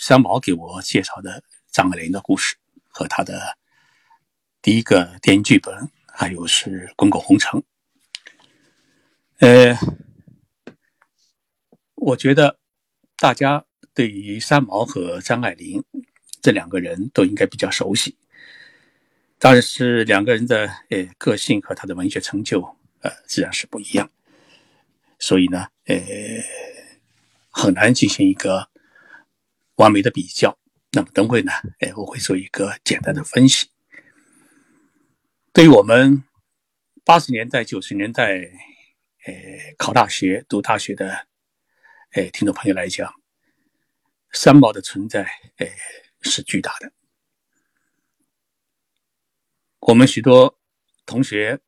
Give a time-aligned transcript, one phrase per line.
[0.00, 2.56] 三毛给我介绍的张爱玲的故事
[2.88, 3.58] 和他的
[4.62, 7.60] 第一个电影剧本，还有是《滚滚红尘》。
[9.40, 9.76] 呃，
[11.96, 12.58] 我觉得
[13.18, 15.84] 大家对于三毛和张爱玲
[16.40, 18.16] 这两个人都应该比较熟悉，
[19.38, 22.62] 但是两个人的呃个性和他的文学成就
[23.02, 24.10] 呃自然是不一样，
[25.18, 25.98] 所以呢，呃，
[27.50, 28.69] 很难进行一个
[29.80, 30.58] 完美的比较。
[30.92, 33.68] 那么等会呢，哎，我会做一个简单的分析。
[35.52, 36.22] 对于我们
[37.04, 38.52] 八十年代、九十年代。
[39.26, 39.34] 呃，
[39.76, 41.26] 考大学、读大学的，
[42.12, 43.12] 哎，听众朋友来讲，
[44.32, 45.24] 三毛的存在，
[45.56, 45.70] 哎，
[46.22, 46.90] 是巨大的。
[49.80, 50.58] 我们许多
[51.04, 51.60] 同学，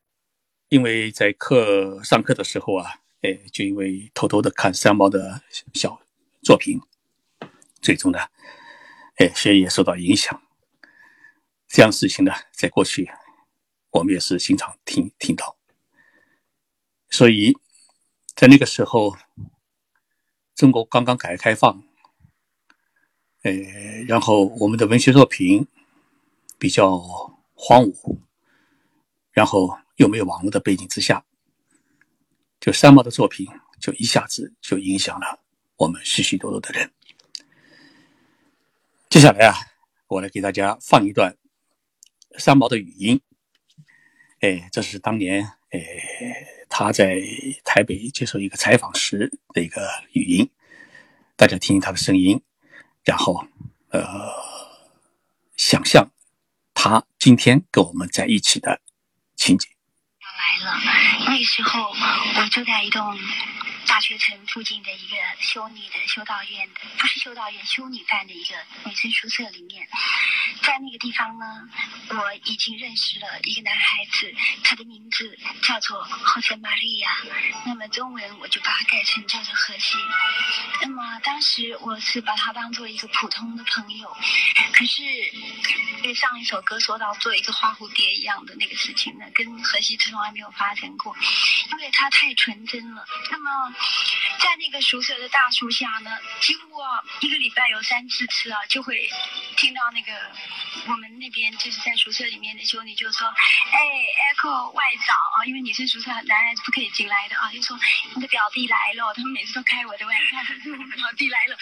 [0.70, 5.42] 因为在课上课的时候啊，哎，就因为偷偷的看三毛的
[5.75, 6.01] 小
[6.42, 6.81] 作品，
[7.83, 8.19] 最终呢，
[9.17, 10.41] 哎，学业受到影响。
[11.67, 13.11] 这样事情呢，在过去，
[13.91, 15.59] 我们也是经常听听到。
[17.11, 17.59] 所以，
[18.37, 19.17] 在那个时候，
[20.55, 21.83] 中国刚刚改革开放，
[23.43, 23.53] 呃，
[24.06, 25.67] 然后我们的文学作品
[26.59, 26.99] 比较
[27.55, 28.19] 荒芜，
[29.33, 31.25] 然后又没有网络的背景之下，
[32.61, 33.49] 就三毛的作品
[33.81, 35.41] 就一下子就影响了
[35.77, 36.93] 我们许许多多的人。
[39.13, 39.55] 接下来啊，
[40.09, 41.37] 我来给大家放一段
[42.39, 43.21] 三毛的语音，
[44.41, 45.79] 哎，这是当年，哎。
[46.75, 47.21] 他在
[47.63, 50.51] 台北接受一个采访时的一个语音，
[51.37, 52.43] 大家听听他的声音，
[53.05, 53.47] 然后
[53.91, 54.01] 呃，
[55.59, 56.11] 想象
[56.73, 58.81] 他今天跟我们在一起的
[59.37, 59.71] 情景。
[60.23, 60.81] 来了，
[61.27, 63.05] 那时候我就在一栋。
[63.93, 68.55] 大学城附近的一个修女的修道院的，不是修道院，修女办的一个
[68.87, 69.87] 女生宿舍里面，
[70.62, 71.69] 在那个地方呢，
[72.09, 74.34] 我已经认识了一个男孩子，
[74.65, 77.19] 他的名字叫做赫塞玛利亚，
[77.66, 79.99] 那么中文我就把它改成叫做荷西。
[80.81, 84.16] 那么当时我是把他当做一个普通的朋友，
[84.72, 85.03] 可是，
[86.03, 91.15] 对上一首歌说到做一个花蝴蝶一样的那个事情呢，跟荷西从来没有发生过，
[91.71, 93.05] 因为他太纯真了。
[93.31, 93.75] 那么。
[94.38, 96.10] 在那个宿舍的大树下呢，
[96.41, 99.09] 几乎啊一个礼拜有三四次啊，就会
[99.56, 100.12] 听到那个
[100.87, 103.26] 我们那边就是在宿舍里面的修女就说
[103.72, 103.78] ：“哎
[104.34, 107.78] ，Echo 外早啊，因为女生宿舍男孩子不可以进来的啊，就说
[108.15, 110.37] 你的表弟来了。”他们每次都开我的玩笑，
[110.97, 111.56] 表弟来了。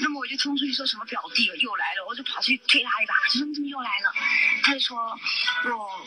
[0.00, 4.12] 那么我就冲出去说什么表弟又来了，我就跑去推他一把，就说你怎么又来了？
[4.62, 4.98] 他就说
[5.64, 6.06] 我。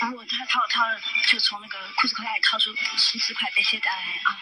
[0.00, 0.80] 然后他掏掏
[1.28, 4.32] 就从那个裤子口袋里掏出十四块贝谢的啊，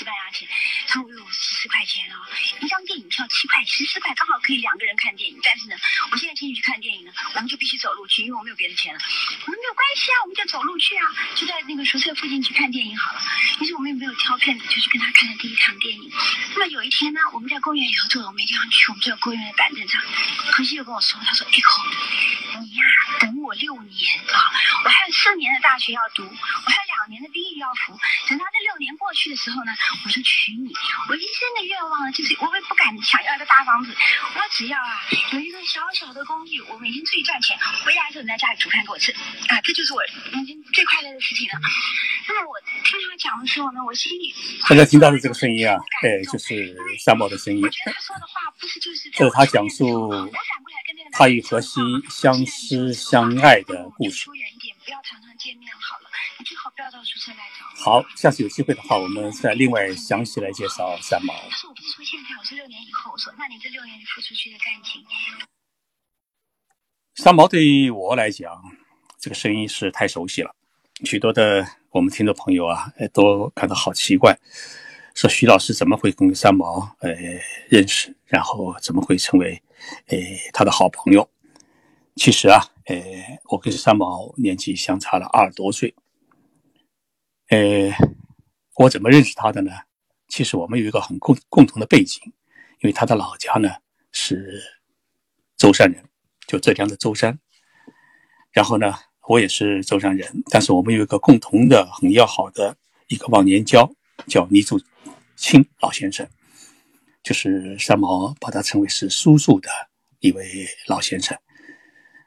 [0.00, 0.48] 西班牙钱。
[0.88, 2.24] 他说我有十四块钱啊，
[2.64, 5.38] 一张电影票七块，十四块刚好可以两个人看电影。
[5.44, 5.76] 但是呢，
[6.10, 9.00] 我现在请你去看电影呢，我们就必须走路去，因为我没有别的钱了。
[9.44, 11.04] 我们没有关系啊，我们就走路去啊，
[11.36, 13.20] 就在那个宿舍附近去看电影好了。
[13.60, 16.10] 于是我们也没有挑片子，就去跟他看了第一场电影。
[16.54, 20.00] 那么有一天呢，我们在公园里头坐，我们一定要去，我们坐在公园的板凳上。
[20.52, 21.82] 何西又跟我说，他说哎口，
[22.62, 22.82] 你呀
[23.20, 23.98] 等我六年
[24.30, 24.38] 啊，
[24.84, 25.00] 我还。
[25.00, 27.98] 有四年的大学要读，我还有两年的兵役要服。
[28.28, 29.72] 等到这六年过去的时候呢，
[30.04, 30.70] 我就娶你。
[31.08, 35.02] 我一生的愿望呢，就是我也不敢想要一个大房子，我只要啊
[35.32, 39.10] 有一个小小的公寓，我每天出去赚钱，回来的时候你在家里煮饭给我吃
[39.48, 40.00] 啊，这就是我
[40.30, 41.58] 人生最快乐的事情了。
[42.28, 42.54] 那么我
[42.86, 44.32] 听他讲的时候呢，我心里
[44.68, 47.64] 大家听到的这个声音啊，对，就是三毛的声音。
[47.64, 50.08] 我觉得他说的话不是就是这是他讲述
[51.20, 54.24] 他与荷西相思相爱的故事。
[54.30, 56.08] 不要常常见面好了，
[56.38, 61.34] 你最好不要到宿舍来找好，下次有机会的话，我们再另外详细来介绍三毛。
[61.34, 63.12] 他说我不是说现在，我是六年以后。
[63.12, 65.04] 我说那你这六年你付出去的感情。
[67.16, 68.58] 三毛对于我来讲，
[69.18, 70.56] 这个声音是太熟悉了，
[71.04, 74.34] 许多的我们听众朋友啊，都感到好奇怪，
[75.14, 77.10] 说徐老师怎么会跟三毛呃
[77.68, 79.62] 认识，然后怎么会成为
[80.06, 80.18] 呃
[80.52, 81.28] 他的好朋友？
[82.16, 82.96] 其实啊，呃，
[83.50, 85.94] 我跟三毛年纪相差了二十多岁。
[87.48, 87.90] 呃，
[88.76, 89.70] 我怎么认识他的呢？
[90.28, 92.20] 其实我们有一个很共共同的背景，
[92.80, 93.68] 因为他的老家呢
[94.12, 94.62] 是
[95.56, 96.04] 舟山人，
[96.46, 97.38] 就浙江的舟山。
[98.52, 98.94] 然后呢，
[99.28, 102.76] 我也是舟山人，但是我们有一个共同的很要好的
[103.08, 103.90] 一个忘年交，
[104.26, 104.80] 叫倪祖
[105.36, 106.28] 清老先生，
[107.22, 109.68] 就是三毛把他称为是叔叔的
[110.20, 111.38] 一位老先生。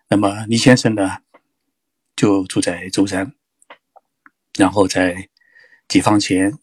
[0.09, 1.17] 那么倪先生呢，
[2.15, 3.33] 就住在舟山，
[4.57, 5.29] 然后在
[5.87, 6.57] 解放前，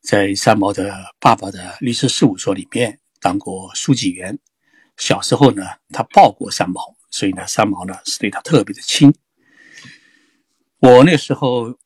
[0.00, 4.38] 在三毛的爸爸的律师事务所里面当过书记员，
[4.96, 9.14] 小时候呢，他抱过三毛，所以呢，三毛呢是对他特别的亲。
[10.78, 11.78] 我那时候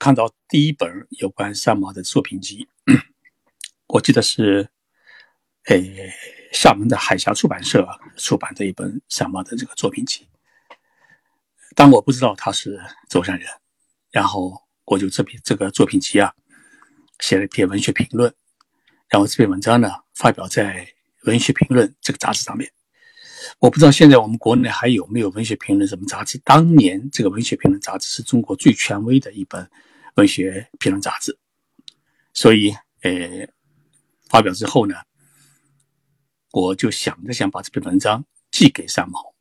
[0.00, 2.66] 看到第一本有关三毛的作品集，
[3.86, 4.70] 我记得是，
[5.66, 5.76] 呃，
[6.52, 10.26] 厦门的海峡出版社出版的一本三毛的这个作品集。
[11.74, 13.48] 但我不知道他是舟山人，
[14.10, 16.34] 然后我就这篇这个作品集啊，
[17.20, 18.34] 写了一篇文学评论，
[19.08, 20.84] 然后这篇文章呢发表在
[21.22, 22.70] 《文学评论》这个杂志上面。
[23.58, 26.38] 我不知道现在我们国内还有没有《文学评论》什么杂志？
[26.44, 29.68] 当年这个《文学评论》杂志是中国最权威的一本
[30.16, 31.38] 文学评论杂志，
[32.34, 32.70] 所以
[33.00, 33.48] 呃，
[34.28, 34.94] 发表之后呢，
[36.52, 39.34] 我就想着想把这篇文章寄给三毛，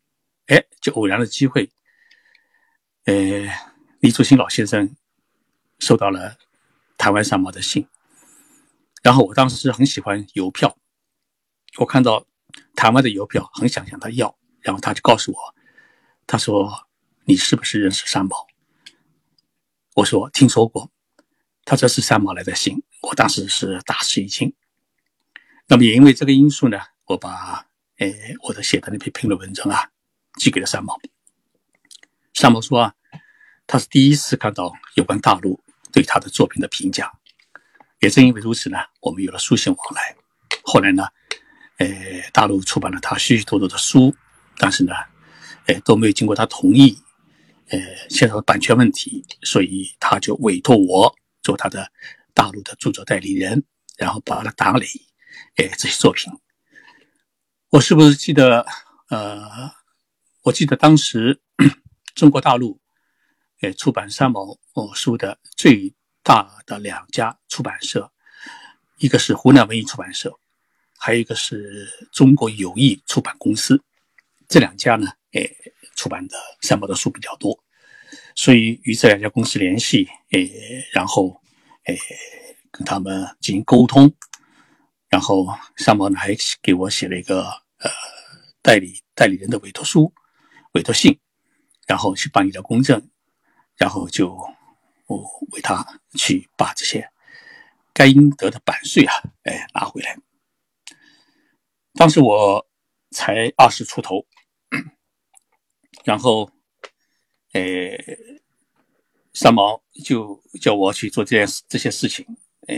[0.47, 1.69] 哎，就偶然的机会。
[3.03, 3.13] 呃，
[3.99, 4.95] 李祖新老先生
[5.79, 6.37] 收到了
[6.97, 7.87] 台湾三毛的信，
[9.03, 10.77] 然后我当时是很喜欢邮票，
[11.79, 12.25] 我看到
[12.75, 15.55] 台湾的邮票，很想向他要，然后他就告诉我，
[16.25, 16.87] 他说
[17.25, 18.47] ：“你是不是认识三毛？”
[19.95, 20.91] 我说：“听说过。”
[21.65, 24.55] 他说是三毛来的信，我当时是大吃一惊。
[25.67, 26.79] 那么也因为这个因素呢，
[27.11, 27.67] 我把
[27.97, 28.07] 呃
[28.41, 29.89] 我的写的那篇评论文章啊
[30.39, 30.97] 寄给了三毛。
[32.33, 32.93] 三毛说啊，
[33.67, 35.61] 他是第一次看到有关大陆
[35.91, 37.11] 对他的作品的评价，
[37.99, 40.15] 也正因为如此呢，我们有了书信往来。
[40.63, 41.05] 后来呢，
[41.79, 41.87] 呃，
[42.31, 44.15] 大陆出版了他许许多多的书，
[44.57, 44.93] 但是呢，
[45.65, 46.97] 呃，都没有经过他同意，
[47.67, 51.91] 呃，牵涉版权问题，所以他就委托我做他的
[52.33, 53.65] 大陆的著作代理人，
[53.97, 54.87] 然后帮他打理，
[55.57, 56.31] 呃，这些作品。
[57.71, 58.65] 我是不是记得？
[59.07, 59.71] 呃，
[60.43, 61.41] 我记得当时。
[62.13, 62.77] 中国大陆，
[63.61, 68.11] 呃，出版三毛哦书的最大的两家出版社，
[68.97, 70.37] 一个是湖南文艺出版社，
[70.99, 73.81] 还有一个是中国友谊出版公司。
[74.49, 75.41] 这两家呢，呃，
[75.95, 77.57] 出版的三毛的书比较多，
[78.35, 81.41] 所以与这两家公司联系，诶，然后，
[81.85, 81.97] 诶，
[82.69, 84.13] 跟他们进行沟通，
[85.11, 85.45] 然后
[85.77, 87.43] 三毛呢还给我写了一个
[87.77, 87.91] 呃
[88.63, 90.11] 代理代理人的委托书、
[90.71, 91.19] 委托信。
[91.87, 93.09] 然后去办理了公证，
[93.75, 94.33] 然后就
[95.07, 95.17] 我
[95.51, 95.85] 为他
[96.17, 97.11] 去把这些
[97.91, 99.13] 该应得的版税啊，
[99.43, 100.17] 哎拿回来。
[101.95, 102.65] 当时我
[103.09, 104.25] 才二十出头，
[106.05, 106.49] 然后，
[107.51, 107.61] 呃，
[109.33, 112.25] 三毛就叫我去做这件事这些事情，
[112.67, 112.75] 呃，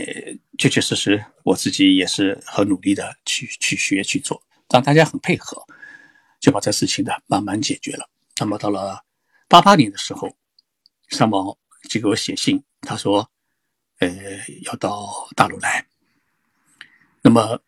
[0.58, 5.62] 确确实实我自己也是很努力的去去学去做，让大家很配合，
[6.40, 8.08] 就把这事情呢慢慢解决了。
[8.38, 9.04] 那么到了
[9.48, 10.34] 八八年的时候，
[11.10, 11.56] 三毛
[11.88, 13.30] 就给我写信，他说
[14.00, 14.10] ：“呃，
[14.62, 15.86] 要到大陆来。”
[17.22, 17.62] 那么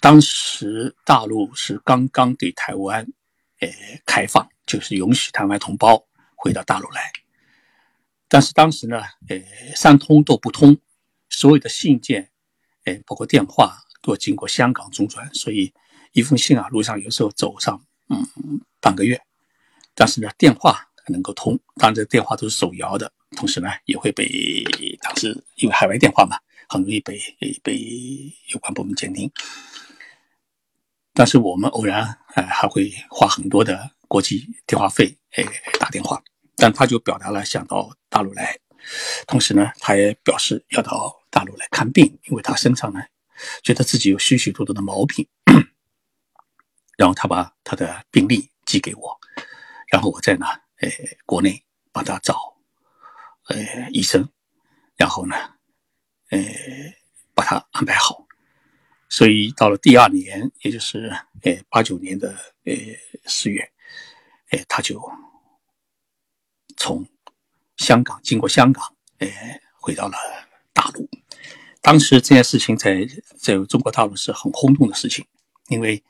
[0.00, 3.06] 当时大陆是刚刚对台湾，
[3.60, 3.68] 呃，
[4.06, 7.12] 开放，就是允许台湾同胞回到大陆来。
[8.28, 9.38] 但是当时呢，呃，
[9.74, 10.76] 三通都不通，
[11.36, 12.30] 所有的信件，
[12.84, 15.70] 哎，包括电话，都要经过香港中转，所以
[16.12, 17.78] 一封信啊，路上有时候走上
[18.08, 18.26] 嗯
[18.80, 19.20] 半个月。
[19.94, 24.26] 但是呢，电话能够通，当然这电话都是手摇的，同时呢也会被
[25.02, 26.38] 当时因为海外电话嘛，
[26.70, 27.20] 很容易被
[27.62, 27.78] 被
[28.48, 29.30] 有关部门监听。
[31.12, 35.44] 但是我们偶然哎还会花很多的国际电话费哎
[35.78, 36.22] 打电话，
[36.56, 38.58] 但他就表达了想到大陆来，
[39.26, 43.00] 同时呢他也表示要到大陆来看病，因为他身上呢
[43.62, 45.28] 觉得自己有许许多多的毛病，
[46.96, 49.20] 然后他把他的病历寄给我。
[49.88, 50.46] 然后我在呢，
[50.78, 50.88] 呃，
[51.26, 51.62] 国内
[51.92, 52.56] 帮他找，
[53.48, 54.26] 呃，医生，
[54.96, 55.36] 然后呢，
[56.30, 56.42] 呃，
[57.34, 58.26] 把他安排好。
[59.10, 62.30] 所以到了第二年，也就是呃八九年的
[62.64, 62.72] 呃
[63.26, 63.70] 四月，
[64.52, 64.98] 呃，他就
[66.78, 67.06] 从
[67.76, 69.28] 香港经过香港，呃，
[69.74, 70.16] 回到了
[70.72, 71.06] 大陆。
[71.86, 73.06] 当时这件事情在
[73.38, 75.24] 在中国大陆是很轰动的事情，
[75.68, 76.02] 因为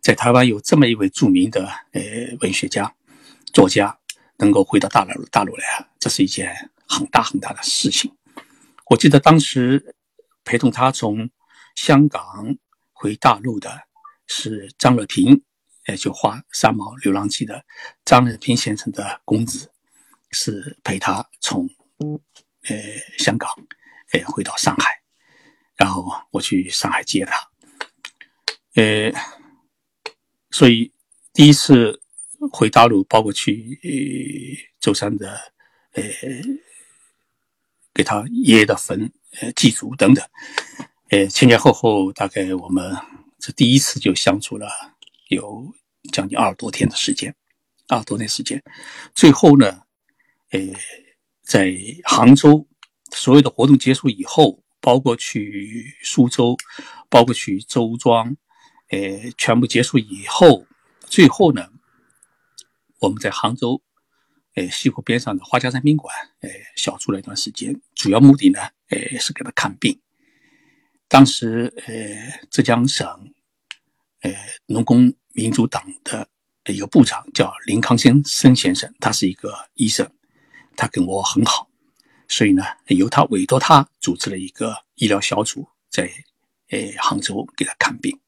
[0.00, 2.02] 在台湾有这么一位著名的呃
[2.40, 2.94] 文学家。
[3.52, 3.98] 作家
[4.38, 8.14] 能够回到大陆大陆来啊，这是一件很大很大的事情。
[8.86, 9.94] 我记得当时
[10.44, 11.28] 陪同他从
[11.74, 12.56] 香港
[12.92, 13.70] 回大陆的
[14.26, 15.42] 是张乐平，
[15.88, 17.64] 也就画《三毛流浪记》的
[18.04, 19.70] 张乐平先生的公子，
[20.30, 21.68] 是陪他从
[22.68, 22.76] 呃
[23.18, 23.50] 香港
[24.12, 24.97] 呃回到上海，
[25.78, 27.50] 然后我去上海接他，
[28.74, 29.10] 呃，
[30.50, 30.92] 所以
[31.32, 32.02] 第一次。
[32.52, 35.36] 回大陆，包括去舟山的，
[35.94, 36.04] 呃，
[37.92, 40.24] 给他爷爷的坟，呃，祭祖等等，
[41.08, 42.96] 呃，前前后后大概我们
[43.40, 44.68] 这第一次就相处了
[45.30, 45.66] 有
[46.12, 47.34] 将近二十多天的时间，
[47.88, 48.62] 二十多天时间。
[49.16, 49.82] 最后呢，
[50.50, 50.60] 呃，
[51.42, 52.68] 在杭州
[53.10, 56.56] 所有的活动结束以后，包括去苏州，
[57.08, 58.36] 包括去周庄，
[58.90, 60.66] 呃，全部结束以后，
[61.06, 61.68] 最后呢，
[63.00, 63.82] 我们在杭州，
[64.54, 67.80] 呃，西湖边上的花家山宾馆，呃，小住了一段时间。
[67.94, 70.00] 主要目的呢，呃，是给他看病。
[71.08, 73.06] 当时，呃，浙江省，
[74.20, 74.34] 呃，
[74.66, 76.28] 农工民主党的
[76.66, 80.10] 一个部长叫林康先生先生，他是一个医生，
[80.76, 81.70] 他跟我很好，
[82.28, 86.08] 所以呢，由他委托他组织了一个医疗小组，在
[86.68, 88.20] 呃杭州给他看病。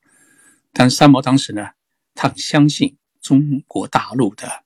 [0.73, 1.71] 但是三毛当时呢，
[2.15, 4.65] 他很相信中国大陆的。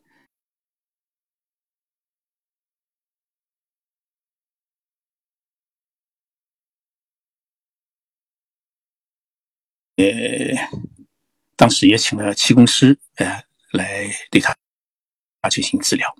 [9.97, 10.07] 呃，
[11.57, 14.57] 当时也请了气功师，呃，来对他
[15.41, 16.17] 啊进行治疗。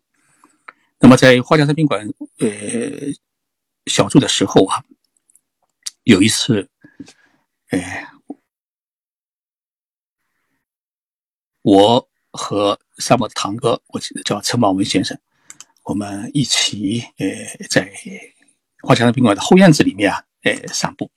[1.05, 2.09] 那么在花家山宾馆
[2.39, 2.49] 呃
[3.85, 4.83] 小住的时候啊，
[6.05, 6.71] 有一次，
[7.69, 8.11] 呃，
[11.61, 15.21] 我和三毛的堂哥，我记得叫陈宝文先生，
[15.83, 17.93] 我们一起呃在
[18.83, 21.11] 花家山宾馆的后院子里面啊，呃散步。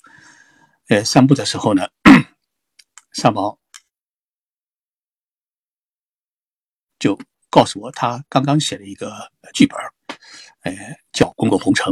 [0.89, 1.87] 呃，散步的时候呢。
[3.13, 3.57] 三毛
[6.99, 7.17] 就
[7.57, 9.75] 告诉我，他刚刚写了一个剧本，
[10.61, 11.91] 呃，叫《滚滚红尘》。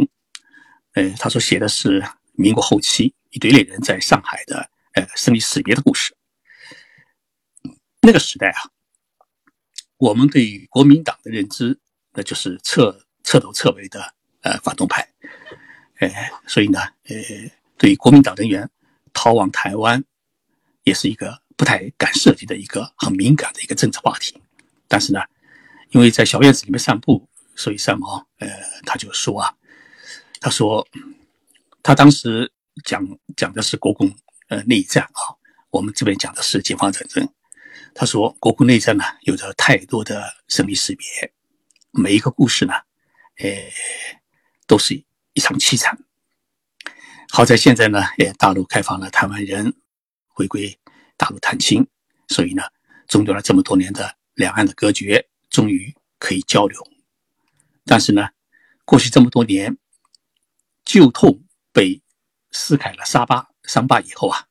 [0.93, 6.15] 呃，他说写的是民国后期一堆猎人在上海的呃生离死别的故事。
[8.01, 8.69] 那个时代啊，
[9.98, 11.79] 我们对于国民党的认知，
[12.13, 15.10] 那就是彻彻头彻尾的呃反动派。
[16.00, 16.07] 呃，
[16.45, 17.15] 所以呢，呃，
[17.75, 18.69] 对于国民党人员
[19.13, 20.03] 逃往台湾。
[20.84, 24.39] 也是一个不太敢涉及的一个很敏感的一个政治话题，
[24.88, 25.19] 但是呢，
[25.96, 27.25] 因为在小院子里面散步，
[27.56, 28.50] 所以三毛呃
[28.86, 29.56] 他就说啊，
[30.42, 30.86] 他说
[31.82, 32.52] 他当时
[32.84, 33.02] 讲
[33.38, 34.14] 讲的是国共
[34.50, 37.25] 呃内战啊，我们这边讲的是解放战争。
[37.94, 41.08] 他说国共内战呢有着太多的生离死别，
[41.92, 42.74] 每一个故事呢，
[43.38, 43.50] 呃
[44.68, 45.98] 都是一场凄惨。
[47.30, 49.74] 好在现在呢，也大陆开放了台湾人。
[50.28, 50.78] 回归
[51.16, 51.88] 大陆探亲，
[52.28, 52.64] 所以呢，
[53.08, 56.85] 中断了这么多年的两岸的隔绝，终于可以交流。
[57.85, 58.29] 但是呢，
[58.83, 59.77] 过去这么多年，
[60.83, 62.01] 旧痛被
[62.51, 64.47] 撕开了伤疤，伤疤以后啊，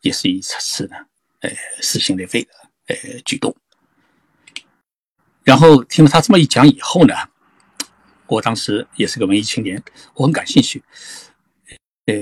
[0.00, 0.96] 也是一次次呢，
[1.40, 1.50] 呃，
[1.80, 2.50] 撕心裂肺的
[2.86, 3.54] 呃举动。
[5.44, 7.14] 然后听了他这么一讲以后呢，
[8.26, 9.80] 我当时也是个文艺青年，
[10.14, 10.82] 我很感兴趣。
[12.06, 12.14] 呃，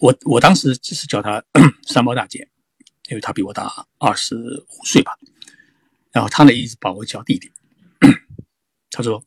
[0.00, 1.44] 我我当时只是叫他
[1.86, 2.48] 三毛大姐，
[3.10, 5.18] 因为他比我大二十五岁吧。
[6.10, 7.52] 然后他呢一直把我叫弟弟。
[8.90, 9.24] 他说：“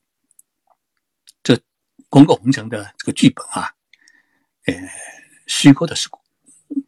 [1.41, 1.53] 这
[2.09, 3.73] 《滚滚红尘》的这个剧本啊，
[4.65, 4.73] 呃，
[5.47, 6.09] 虚构的是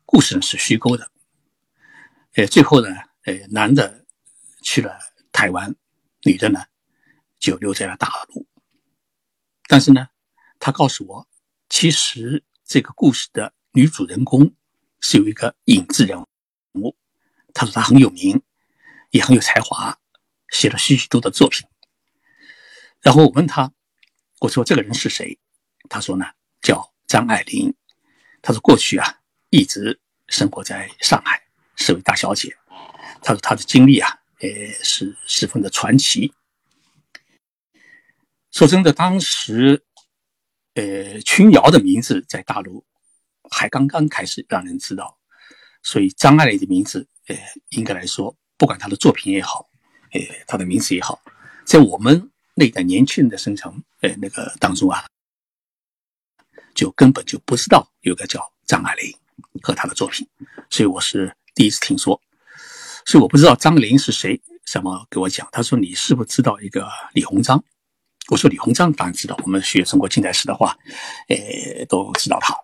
[0.06, 1.12] 故事呢是虚构的。
[2.34, 2.90] 呃，最后呢，
[3.24, 4.06] 呃，男的
[4.62, 5.00] 去了
[5.32, 5.76] 台湾，
[6.24, 6.66] 女的呢
[7.40, 8.48] 就留在了大陆。
[9.68, 10.08] 但是呢，
[10.60, 11.28] 他告诉我，
[11.70, 14.56] 其实。”这个故事的女主人公
[15.00, 16.20] 是有一个影子人
[16.74, 16.98] 物，
[17.54, 18.42] 他说他很有名，
[19.16, 19.98] 也很有才华，
[20.50, 21.66] 写了许许多多的作品。
[23.00, 23.72] 然后我问他，
[24.42, 25.40] 我说这个人是谁？
[25.88, 26.26] 他说呢
[26.62, 27.74] 叫张爱玲。
[28.42, 31.42] 他说过去啊一直生活在上海，
[31.78, 32.58] 是位大小姐。
[33.22, 34.50] 他说他的经历啊，呃
[34.84, 36.34] 是十分的传奇。
[38.52, 39.86] 说真的，当时。
[40.78, 42.86] 呃，群瑶的名字在大陆
[43.50, 45.18] 还刚刚开始让人知道，
[45.82, 47.38] 所以张爱玲的名字，呃，
[47.70, 49.70] 应该来说，不管他的作品也好，
[50.12, 51.22] 呃，他的名字也好，
[51.66, 55.06] 在我们那代年轻人的生成，呃，那个当中啊，
[56.74, 59.14] 就根本就不知道有个叫张爱玲
[59.62, 60.28] 和她的作品，
[60.70, 62.22] 所以我是第一次听说，
[63.06, 67.64] 所以我不知道张爱玲是谁，什么给我讲，他说你是不是知道一个李鸿章？
[68.30, 70.76] 我说李鸿章当然知道，我们学中国近代史的话，
[71.28, 72.56] 呃，都知道他。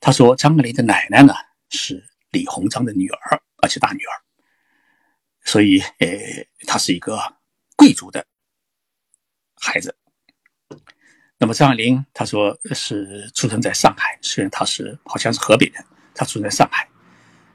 [0.00, 1.34] 他说张爱玲的奶奶呢
[1.68, 4.12] 是李鸿章的女儿，而且大女儿，
[5.44, 6.08] 所以呃，
[6.66, 7.18] 他是一个
[7.76, 8.26] 贵族的
[9.56, 9.96] 孩子。
[11.38, 16.88] 那么张爱玲她说是出生在上海，虽然她是好像是河北人，她出生在上海，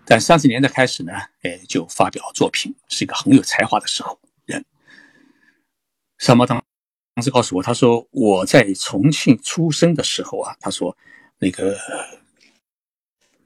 [0.06, 1.14] 但三十年代开始呢，
[1.44, 4.66] 呃，就发表作品，是一个很有才华的时候人。
[6.18, 6.64] 三毛当。
[7.18, 10.98] 当时告诉我，他说我在重庆出生的时候啊，他说
[11.40, 11.78] 那个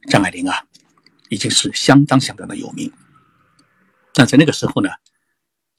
[0.09, 0.65] 张爱玲啊，
[1.29, 2.91] 已经是相当相当的有名。
[4.19, 4.89] 那在那个时候呢，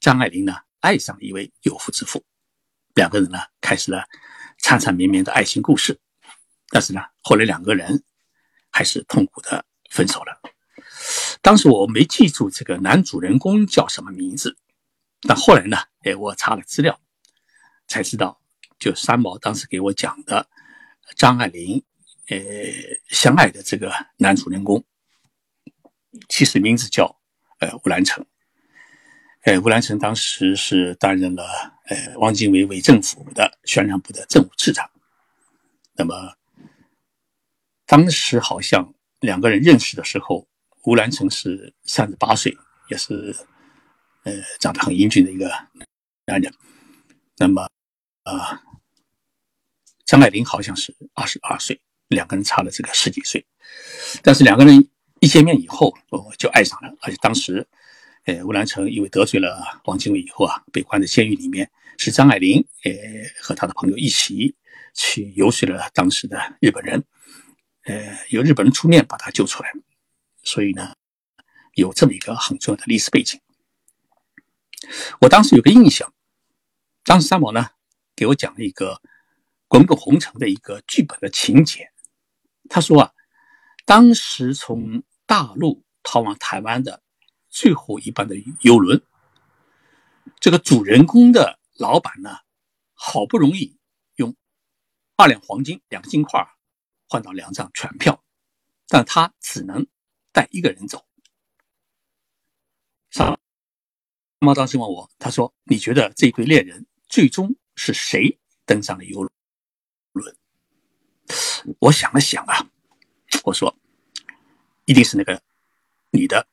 [0.00, 2.24] 张爱玲呢爱上了一位有妇之夫，
[2.94, 4.06] 两个人呢开始了
[4.56, 6.00] 缠缠绵绵的爱情故事。
[6.70, 8.02] 但是呢，后来两个人
[8.70, 10.40] 还是痛苦的分手了。
[11.42, 14.56] 当时我没记住这个男主人公叫什么名字，
[15.28, 16.98] 但后来呢，哎，我查了资料，
[17.88, 18.40] 才知道，
[18.78, 20.48] 就三毛当时给我讲的
[21.14, 21.84] 张爱玲，
[22.28, 22.38] 呃，
[23.08, 24.82] 相爱的这个男主人公，
[26.26, 27.20] 其实名字叫
[27.58, 28.24] 呃吴兰成。
[29.42, 31.44] 呃，吴兰成当时是担任了
[31.86, 34.90] 呃汪精卫伪政府的宣传部的政务次长。
[35.94, 36.34] 那么
[37.86, 40.46] 当时好像两个人认识的时候。
[40.84, 42.56] 吴兰成是三十八岁，
[42.88, 43.36] 也是
[44.22, 45.46] 呃长得很英俊的一个
[46.24, 46.50] 男人。
[47.36, 47.68] 那么
[48.22, 48.62] 啊，
[50.06, 51.78] 张爱玲好像是二十二岁，
[52.08, 53.44] 两个人差了这个十几岁。
[54.22, 54.88] 但是两个人
[55.20, 56.96] 一见面以后，我就爱上了。
[57.02, 57.68] 而且当时，
[58.30, 61.68] 呃，吴兰成因为得罪了汪精卫以后啊，被关在监狱里面，
[61.98, 62.92] 是张爱玲呃
[63.42, 64.54] 和他的朋友一起
[64.94, 67.02] 去游说了当时的日本人，
[67.86, 69.72] 呃，由日本人出面把他救出来。
[70.44, 70.94] 所以呢，
[71.74, 73.40] 有这么一个很重要的历史背景。
[75.22, 76.14] 我当时有个印象，
[77.04, 77.70] 当时三毛呢
[78.14, 78.94] 给我讲了一个
[79.66, 81.90] 《滚滚红尘》的一个剧本的情节。
[82.68, 83.12] 他说啊，
[83.84, 87.02] 当时从大陆逃往台湾的
[87.50, 89.02] 最后一班的游轮，
[90.38, 92.38] 这个主人公的老板呢，
[92.94, 93.76] 好不容易
[94.16, 94.34] 用
[95.16, 96.48] 二两黄金、两个金块
[97.06, 98.24] 换到两张船票，
[98.88, 99.86] 但他只能。
[100.32, 101.04] 带一个人走，
[103.10, 103.36] 三
[104.38, 109.28] 毛当时问我，他说：“你觉得这对恋人最终是谁登上了游
[110.12, 110.36] 轮？”
[111.80, 112.64] 我想了想啊，
[113.42, 113.76] 我说
[114.86, 115.42] ：“一定是那个
[116.12, 116.46] 女的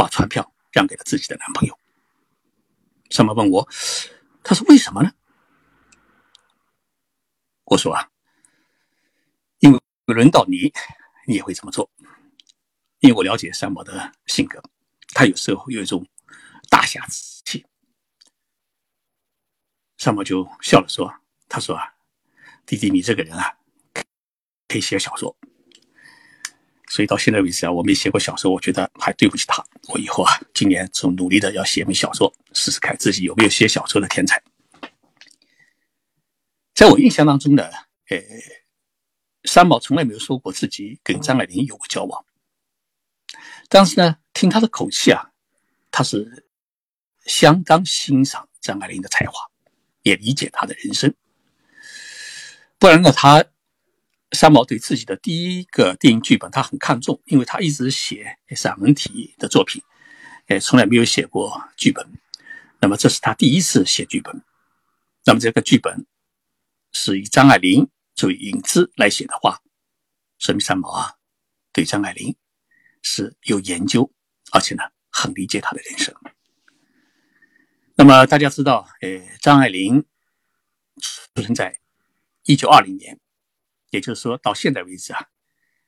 [0.00, 1.78] 把船票让给了自己的男朋友。”
[3.12, 3.68] 三毛问我，
[4.42, 5.12] 他说：“为什么呢？”
[7.64, 8.08] 我说：“啊，
[9.58, 10.72] 因为轮到你，
[11.26, 11.90] 你也会这么做。”
[13.00, 14.62] 因为我了解三毛的性格，
[15.14, 16.06] 他有时候有一种
[16.68, 17.66] 大侠之气。
[19.98, 21.12] 三毛就笑了说
[21.48, 21.94] ：“他说啊，
[22.64, 23.58] 弟弟，你这个人啊，
[24.68, 25.36] 可以写小说。
[26.90, 29.64] 所以到现在为止啊，我没写过小说，我觉得还对不起他。
[29.88, 34.42] 我以后啊，今年从努力的要写本小说，试试看自己有没有写小说的天才。
[36.74, 37.62] 在我印象当中呢，
[38.08, 38.18] 呃，
[39.44, 42.26] 三毛从来没有说过自己跟张爱玲有过交往。”
[43.70, 45.30] 但是呢，听他的口气啊，
[45.92, 46.44] 他是
[47.24, 49.48] 相当欣赏张爱玲的才华，
[50.02, 51.14] 也理解她的人生。
[52.80, 53.44] 不然呢，他
[54.32, 59.82] 三毛对自己的第一个电影剧本他很看重，因为他一直写散文体的作品，
[60.48, 62.06] 也从来没有写过剧本。
[62.80, 64.42] 那么这是他第一次写剧本。
[65.24, 66.06] 那么这个剧本
[66.92, 69.60] 是以张爱玲作为引子来写的话，
[70.38, 71.14] 说明三毛啊
[71.72, 72.36] 对张爱玲。
[73.02, 74.12] 是有研究，
[74.52, 76.14] 而且呢，很理解她的人生。
[77.94, 80.04] 那么大家知道，呃，张爱玲
[81.34, 81.80] 出生在
[82.44, 83.18] 一九二零年，
[83.90, 85.28] 也就是说到现在为止啊，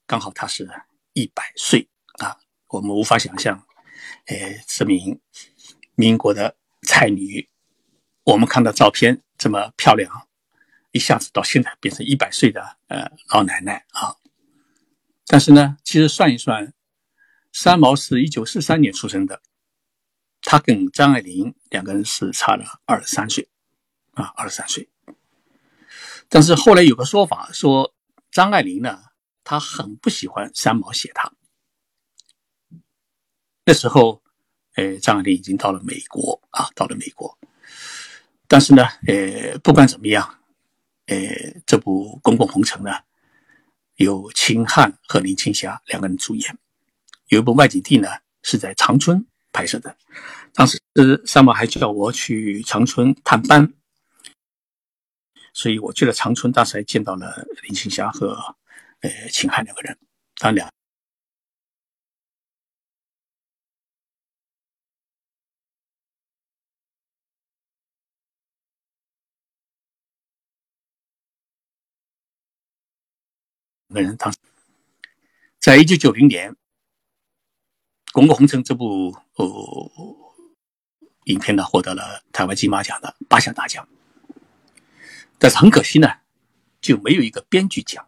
[0.07, 0.69] 刚好她是
[1.15, 1.89] 一百岁
[2.21, 2.37] 啊。
[2.69, 3.67] 我们无法想象，
[4.27, 4.37] 呃，
[4.67, 5.21] 这名
[5.95, 7.49] 民国的才女，
[8.25, 10.29] 我们看到照片这么漂亮，
[10.91, 14.17] 一下子到现在变成一百岁的呃老奶奶啊。
[15.27, 16.73] 但是呢，其实算一算。
[17.55, 19.43] 三毛是一九四三年出生的，
[20.41, 23.51] 她跟张爱玲两个人是差了二十三岁，
[24.13, 24.89] 啊，二十三岁。
[26.35, 27.93] 但是后来有个说法说，
[28.31, 28.99] 张爱玲呢，
[29.45, 31.31] 她很不喜欢三毛写她。
[33.67, 34.23] 那时候，
[34.77, 37.39] 呃，张爱玲已经到了美国啊，到了美国。
[38.49, 40.39] 但是呢，呃，不管怎么样，
[41.05, 41.19] 呃，
[41.67, 42.91] 这部《滚滚红尘》呢，
[43.97, 46.59] 有秦汉和林青霞两个人主演。
[47.29, 48.09] 有一部外景地呢，
[48.43, 49.95] 是在长春拍摄的。
[50.55, 50.81] 当时
[51.27, 53.75] 三毛还叫我去长春探班，
[55.53, 58.35] 所以我去了长春，当时还见到了林青霞和
[59.01, 59.99] 呃秦汉两个人。
[60.37, 60.71] 他俩
[73.89, 74.39] 两个人当时
[75.59, 76.55] 在一九九零年。
[78.15, 79.91] 《滚滚红尘》这部哦
[81.25, 83.89] 影片呢，获得了台湾金马奖的八项大奖，
[85.43, 86.09] 但是很可惜呢，
[86.81, 88.07] 就没有一个编剧奖。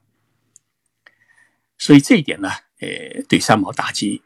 [1.77, 4.23] 所以这一点呢，呃，对三毛打击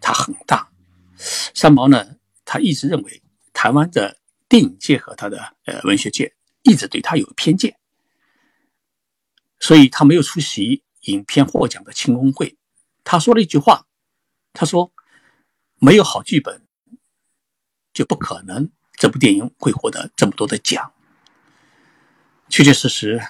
[0.00, 0.68] 他很大。
[1.16, 4.18] 三毛呢，他一直认为台湾的
[4.48, 7.78] 电影界和他的呃文学界一直对他有偏见，
[9.60, 12.58] 所以他没有出席影片获奖的庆功会。
[13.04, 13.86] 他说了一句话，
[14.52, 14.92] 他说
[15.78, 16.66] ：“没有好剧本，
[17.92, 20.92] 就不可能这部电影会获得这么多的奖。”
[22.50, 23.20] 确确实实，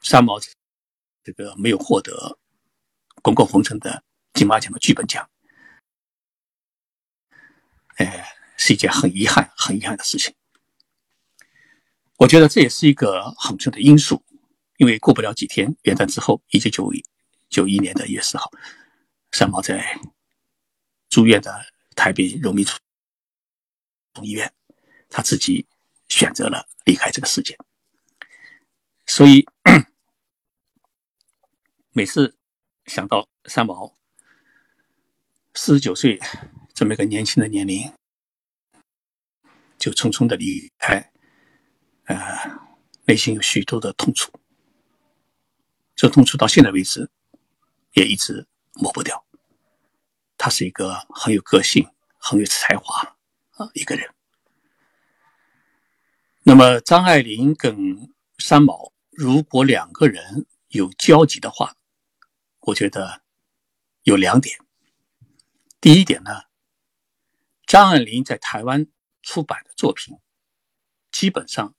[0.00, 0.40] 三毛
[1.22, 2.38] 这个没有获得
[3.20, 5.28] 《滚滚红尘》的金马奖的剧本奖。
[7.96, 10.34] 哎，是一件很遗憾、很遗憾的事情。
[12.16, 14.24] 我觉得这也是一个很重要的因素，
[14.78, 17.04] 因为过不了几天，元旦之后，一九九一
[17.50, 18.50] 九一年的一月四号，
[19.32, 20.00] 三毛在
[21.10, 22.64] 住院的台北荣民
[24.14, 24.52] 总医院，
[25.10, 25.66] 他自己
[26.08, 27.58] 选择了离开这个世界。
[29.14, 29.46] 所以，
[31.92, 32.34] 每次
[32.86, 33.94] 想到三毛
[35.52, 36.18] 四十九岁。
[36.72, 37.92] 这么一个年轻的年龄，
[39.78, 41.12] 就匆匆的离开，
[42.04, 42.16] 呃，
[43.04, 44.32] 内心有许多的痛楚，
[45.94, 47.10] 这痛楚到现在为止
[47.92, 48.46] 也一直
[48.76, 49.26] 抹不掉。
[50.38, 53.14] 他是一个很有个性、很有才华
[53.58, 54.10] 啊一个人。
[56.44, 58.91] 那么张爱玲跟三毛，
[59.22, 61.76] 如果两个人有交集的话，
[62.58, 63.22] 我觉得
[64.02, 64.58] 有两点。
[65.80, 66.42] 第一点呢。
[67.64, 68.88] 张爱玲在台湾
[69.22, 70.18] 出版的作品，
[71.12, 71.76] 基本上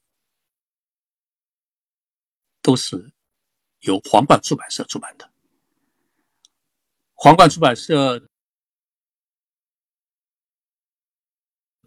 [2.61, 3.13] 都是
[3.81, 5.29] 由皇冠出版社出版的。
[7.13, 8.25] 皇冠出版社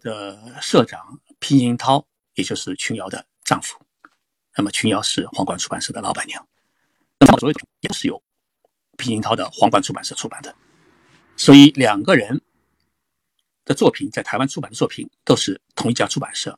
[0.01, 3.86] 的社长皮英涛，也就是琼瑶的丈夫。
[4.57, 6.45] 那么群瑶是皇冠出版社的老板娘。
[7.19, 8.21] 那么所有也是由
[8.97, 10.53] 平英涛的皇冠出版社出版的。
[11.37, 12.41] 所以两个人。
[13.65, 16.57] 的作品在台湾出版的作品都是同一家出版社，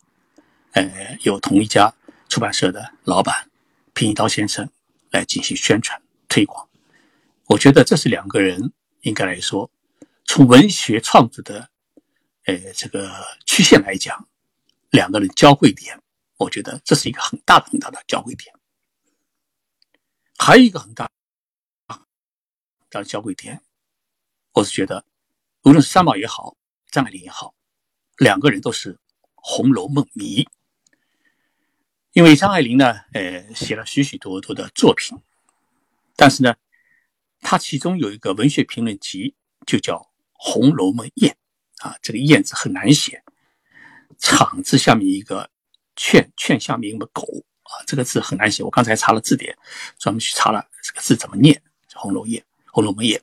[0.74, 1.92] 呃，由同一家
[2.28, 3.50] 出版社的老板
[3.96, 4.70] 平一刀先生
[5.10, 6.70] 来进行宣传推广。
[7.48, 9.72] 我觉得这是两个人应该来说，
[10.26, 11.68] 从文学创作的
[12.46, 13.12] 呃这个
[13.48, 14.28] 曲线来讲，
[14.92, 16.00] 两个人交汇点，
[16.40, 18.56] 我觉得这是一个很大的很大的交汇点。
[20.38, 21.12] 还有一个很大
[22.90, 23.62] 的交汇点，
[24.54, 25.06] 我是觉得，
[25.64, 26.56] 无论是三毛也好。
[26.92, 27.54] 张爱玲也好，
[28.18, 28.96] 两个人都是
[29.36, 30.48] 《红楼梦》迷。
[32.14, 35.16] 因为张爱玲呢，呃，写了许许多多的作品，
[36.16, 36.56] 但是呢，
[37.42, 39.36] 她其中有一个文学评论集，
[39.68, 39.98] 就叫
[40.32, 41.38] 《红楼梦宴》
[41.88, 43.24] 啊，这个“宴”字很难写
[44.18, 45.52] ，“场”字下面一个
[46.00, 47.24] “劝”，“劝”下面一个“狗”
[47.64, 48.64] 啊，这个字很难写。
[48.64, 49.58] 我刚才查了字典，
[49.98, 51.62] 专门去查了这个字怎么念，
[52.00, 53.20] 《红楼宴》《红楼梦宴》，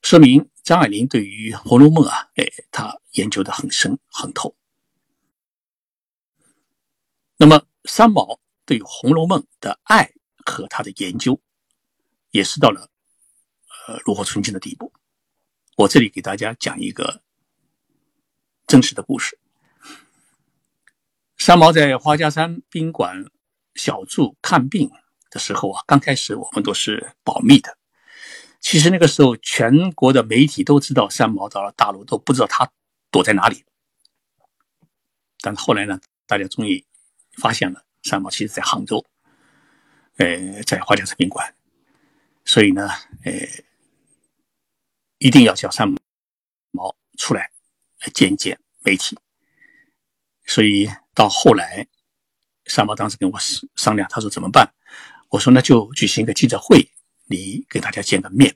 [0.00, 0.48] 说明。
[0.64, 4.56] 张爱玲对于《红楼梦》啊，哎，她研究的很深很透。
[7.36, 10.10] 那么三毛对《红楼梦》的爱
[10.46, 11.38] 和他的研究，
[12.30, 12.88] 也是到了
[13.86, 14.90] 呃炉火纯青的地步。
[15.76, 17.22] 我这里给大家讲一个
[18.66, 19.38] 真实的故事。
[21.44, 23.26] 三毛在花家山宾馆
[23.74, 24.90] 小住看病
[25.28, 27.76] 的时候啊，刚开始我们都是保密的。
[28.60, 32.72] 其实那个时候，全国的媒体都知道三毛到了大陆，都不知道他
[33.10, 33.62] 躲在哪里。
[35.42, 36.82] 但是后来呢，大家终于
[37.36, 39.04] 发现了三毛其实在杭州，
[40.16, 41.54] 呃，在花家山宾馆。
[42.46, 42.88] 所以呢，
[43.26, 43.32] 呃，
[45.18, 45.94] 一定要叫三
[46.70, 47.50] 毛出来
[48.14, 49.18] 见一见媒体。
[50.46, 51.86] 所以到后来，
[52.66, 53.38] 三毛当时跟我
[53.76, 54.74] 商量，他说怎么办？
[55.30, 56.90] 我说那就举行一个记者会。
[57.26, 58.54] 你给大家见个面，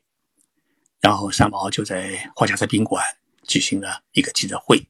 [1.00, 3.02] 然后三毛就在花家山宾馆
[3.44, 4.86] 举行了一个记者会，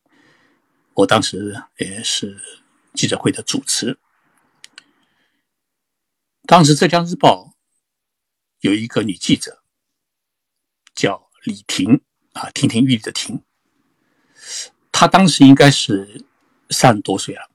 [0.95, 2.43] 我当时也是
[2.95, 3.97] 记者会的主持。
[6.43, 7.55] 当时浙江日报
[8.59, 9.63] 有一个女记者
[10.93, 12.03] 叫李婷
[12.33, 13.45] 啊，亭亭玉立的婷，
[14.91, 16.27] 她当时应该是
[16.71, 17.48] 三十多岁了，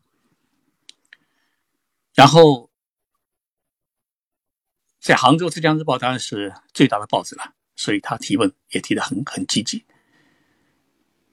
[2.13, 2.69] 然后。
[5.03, 9.85] 在杭州，《浙江日报》当然是最大的报纸了，所以他提问也提得很很积极。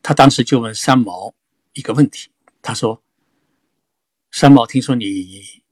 [0.02, 1.36] 他当时就问三毛
[1.74, 3.00] 一个问题，他说
[4.32, 5.62] ：“三毛，听说你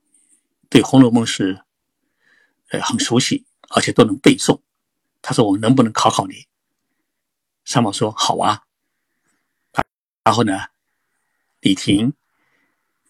[0.70, 1.64] 对《红楼梦》是
[2.68, 4.60] 呃很熟悉，而且都能背诵。
[5.20, 6.46] 他说我能不能考考你？”
[7.66, 8.62] 三毛说：“好啊。”
[10.22, 10.68] 然后呢，
[11.58, 12.14] 李婷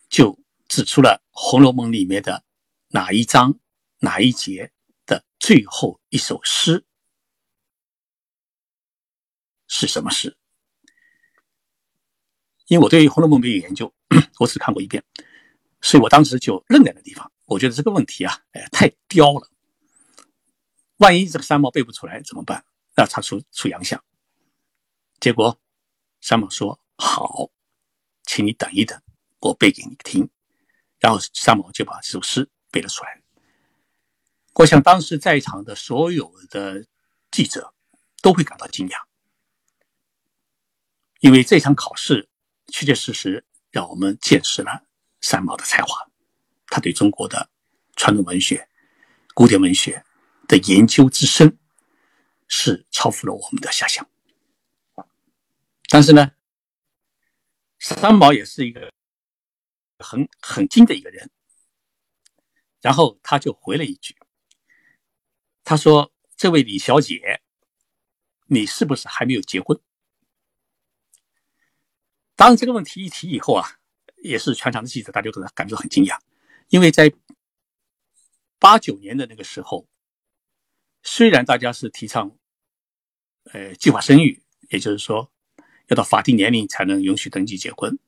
[0.08, 2.44] 就指出了《红楼梦》里面的
[2.88, 3.58] 哪一章
[3.98, 4.72] 哪一节。
[5.06, 6.84] 的最后一首诗
[9.66, 10.36] 是什么诗？
[12.66, 13.90] 因为我对《红楼梦》没有研究，
[14.38, 15.02] 我只看过一遍，
[15.80, 17.32] 所以我当时就愣在那地方。
[17.46, 19.50] 我觉得这个问题啊，哎，太刁了。
[20.98, 22.66] 万一这个三毛背不出来怎么办？
[22.94, 24.04] 那他出出洋相。
[25.20, 25.58] 结果
[26.20, 27.50] 三毛说：“好，
[28.24, 29.02] 请你等一等，
[29.40, 30.28] 我背给你听。”
[30.98, 33.22] 然后三毛就把这首诗背了出来。
[34.54, 36.84] 我想当时在场的所有的
[37.30, 37.72] 记者
[38.20, 38.96] 都会感到惊讶，
[41.20, 42.28] 因为这场考试
[42.66, 44.84] 确确实实让我们见识了
[45.20, 46.10] 三毛的才华。
[46.66, 47.48] 他对中国的
[47.96, 48.68] 传统文学、
[49.32, 50.04] 古典文学
[50.46, 51.58] 的研究之深，
[52.48, 54.08] 是超乎了我们的想象。
[55.88, 56.32] 但是呢，
[57.78, 58.92] 三毛也是一个
[59.98, 61.30] 很很精的一个人。
[62.80, 64.16] 然后他就回了一句。
[65.64, 67.42] 他说：“这位李小姐，
[68.46, 69.78] 你是不是还没有结婚？”
[72.36, 73.78] 当然，这个问题一提以后啊，
[74.22, 76.18] 也是全场的记者大家都感觉很惊讶，
[76.68, 77.12] 因为在
[78.60, 79.88] 八九年的那个时候，
[81.02, 82.38] 虽然大家是提倡
[83.52, 85.30] 呃计划生育，也就是说
[85.88, 87.98] 要到法定年龄才能允许登记结婚，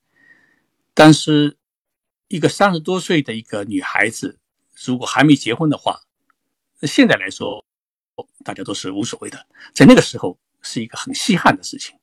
[0.94, 1.59] 但是
[2.31, 4.38] 一个三十多岁的一个女孩子，
[4.87, 6.03] 如果还没结婚的话，
[6.83, 7.66] 现在来说，
[8.45, 11.99] 大家都是无所谓的，在那个时候是一个很稀罕的事情。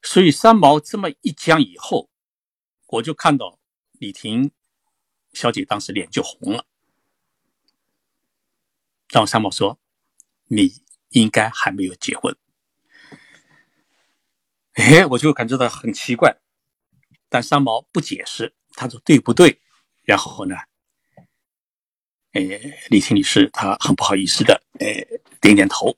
[0.00, 2.08] 所以三毛这么一讲以后，
[2.86, 3.58] 我就看到
[3.94, 4.52] 李婷
[5.32, 6.64] 小姐当时脸就红了。
[9.08, 9.80] 然后三毛说
[10.46, 12.36] ：“你应该还没有结婚。”
[14.74, 16.38] 哎，我就感觉到很奇怪，
[17.28, 19.60] 但三毛不解释，他说：“对不对？”
[20.06, 20.54] 然后呢？
[22.32, 22.40] 呃，
[22.90, 24.86] 李婷女士她很不好意思的，呃，
[25.40, 25.96] 点点头。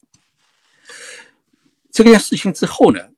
[1.93, 3.11] 这件事情之后呢，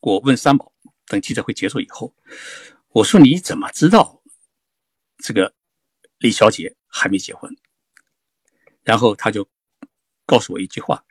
[0.00, 0.72] 我问三宝，
[1.06, 2.14] 等记者会结束以后，
[2.88, 4.22] 我说你怎么知道
[5.18, 5.54] 这个
[6.18, 7.56] 李小姐还没结婚？
[8.82, 9.48] 然后他就
[10.26, 11.04] 告诉我一句话，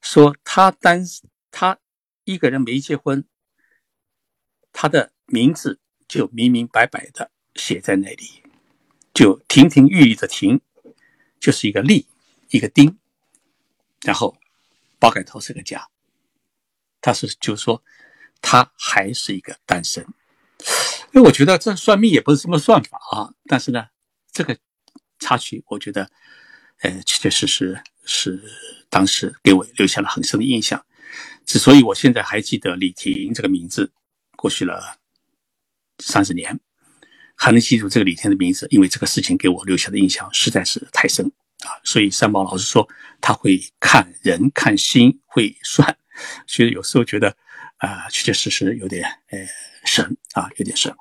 [0.00, 1.04] 说他单
[1.50, 1.78] 他
[2.24, 3.28] 一个人没结婚，
[4.72, 8.42] 他的名字就明明白白的写在那里。
[9.14, 10.60] 就亭亭玉立的亭，
[11.40, 12.06] 就是一个立，
[12.50, 12.98] 一个丁，
[14.02, 14.36] 然后
[14.98, 15.88] 包盖头是个甲，
[17.00, 17.82] 他是就是说
[18.40, 20.06] 他还是一个单身。
[21.12, 23.86] 因为我觉得这算命也不是这么算法啊，但是呢，
[24.30, 24.56] 这个
[25.18, 26.10] 插曲我觉得，
[26.82, 28.42] 呃，确确实实是
[28.88, 30.84] 当时给我留下了很深的印象。
[31.44, 33.90] 之所以我现在还记得李婷这个名字，
[34.36, 34.97] 过去了
[35.98, 36.58] 三十年。
[37.40, 41.24] 还能记住这个李天的名字，因为这个事情给我留下的印象实在是太深
[41.60, 41.70] 啊！
[41.84, 42.88] 所以三毛老师说
[43.20, 45.96] 他会看人看心会算，
[46.48, 47.36] 所以有时候觉得
[47.76, 49.38] 啊，确确实实有点呃
[49.84, 50.92] 神啊，有点神。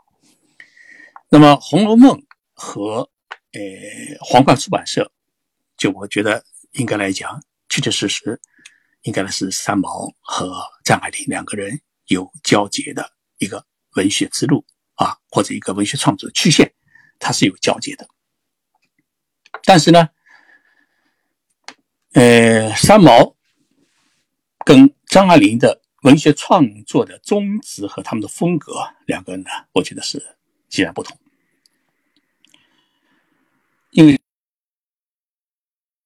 [1.29, 2.15] 那么《红楼梦》
[2.53, 3.09] 和
[3.53, 3.59] 呃
[4.19, 5.11] 皇冠出版社，
[5.75, 8.39] 就我觉得应该来讲，确确实实
[9.01, 10.55] 应该是三毛和
[10.85, 14.63] 张爱玲两个人有交接的一个文学之路。
[14.97, 16.73] 啊，或者一个文学创作的曲线，
[17.17, 18.07] 它是有交接的。
[19.63, 20.09] 但是呢，
[22.13, 23.35] 呃，三毛
[24.65, 28.73] 跟张爱玲的文学创作的宗旨和他们的风格，
[29.05, 31.17] 两个人呢，我觉得是截然不同。
[33.91, 34.19] 因为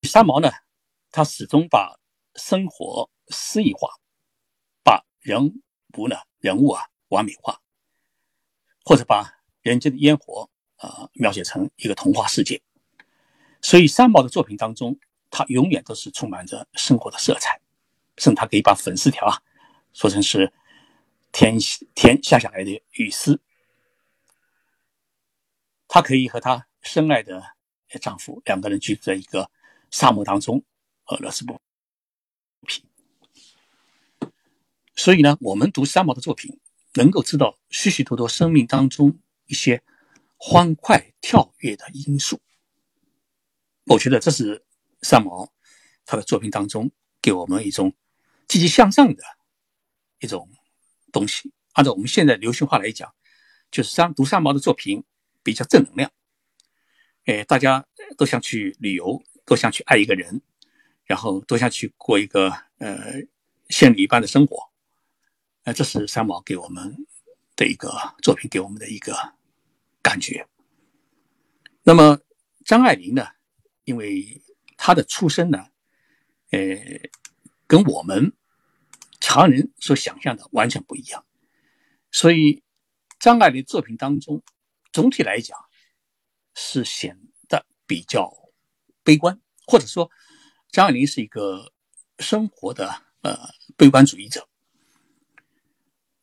[0.04, 0.50] 三毛呢，
[1.12, 1.98] 他始终把
[2.36, 3.90] 生活诗意化，
[4.84, 5.62] 把人
[5.98, 7.60] 物呢人物啊完美化。
[8.84, 12.62] 或者把人间的烟火啊描写成一个童话世界，
[13.62, 17.60] 所以三毛的作品当中，他永远都是充满着生活的色彩，
[18.18, 19.42] 甚至他可以把粉丝条啊
[19.94, 20.52] 说成是
[21.32, 21.58] 天
[21.94, 23.40] 天下下来的雨丝。
[25.94, 27.44] 她可以和她深爱的
[28.00, 29.52] 丈夫两个人居住在一个
[29.90, 30.64] 沙漠当中，
[31.08, 31.60] 俄罗斯不。
[34.96, 36.61] 所以呢，我们读三毛的作品。
[36.94, 39.82] 能够知道许许多多生命当中一些
[40.38, 42.40] 欢快跳跃的因素，
[43.86, 44.66] 我觉得这是
[45.02, 45.52] 三毛
[46.06, 47.94] 他的作品当中给我们一种
[48.48, 49.24] 积极向上的
[50.20, 50.50] 一种
[51.12, 51.54] 东西。
[51.74, 53.14] 按照我们现在流行话来讲，
[53.70, 55.04] 就是三读三毛的作品
[55.44, 56.12] 比较正能量。
[57.26, 57.86] 哎，大家
[58.18, 60.42] 都想去旅游，都想去爱一个人，
[61.06, 62.50] 然后都想去过一个
[62.80, 63.22] 呃
[63.70, 64.71] 仙女一般的生活。
[65.64, 67.06] 那这是三毛给我们
[67.56, 67.92] 的一个
[68.24, 69.14] 作品，给我们的一个
[70.02, 70.48] 感觉。
[71.84, 72.20] 那么
[72.66, 73.28] 张爱玲呢？
[73.84, 74.42] 因为
[74.78, 75.68] 她的出身呢，
[76.50, 76.60] 呃，
[77.68, 78.34] 跟我们
[79.20, 81.26] 常人所想象的完全不一样。
[82.12, 82.64] 所以，
[83.20, 84.44] 张爱玲作品当中，
[84.92, 85.58] 总体来讲
[86.56, 88.32] 是显得比较
[89.04, 90.10] 悲观，或者说，
[90.72, 91.72] 张爱玲是一个
[92.20, 93.38] 生活的呃
[93.78, 94.48] 悲观主义者。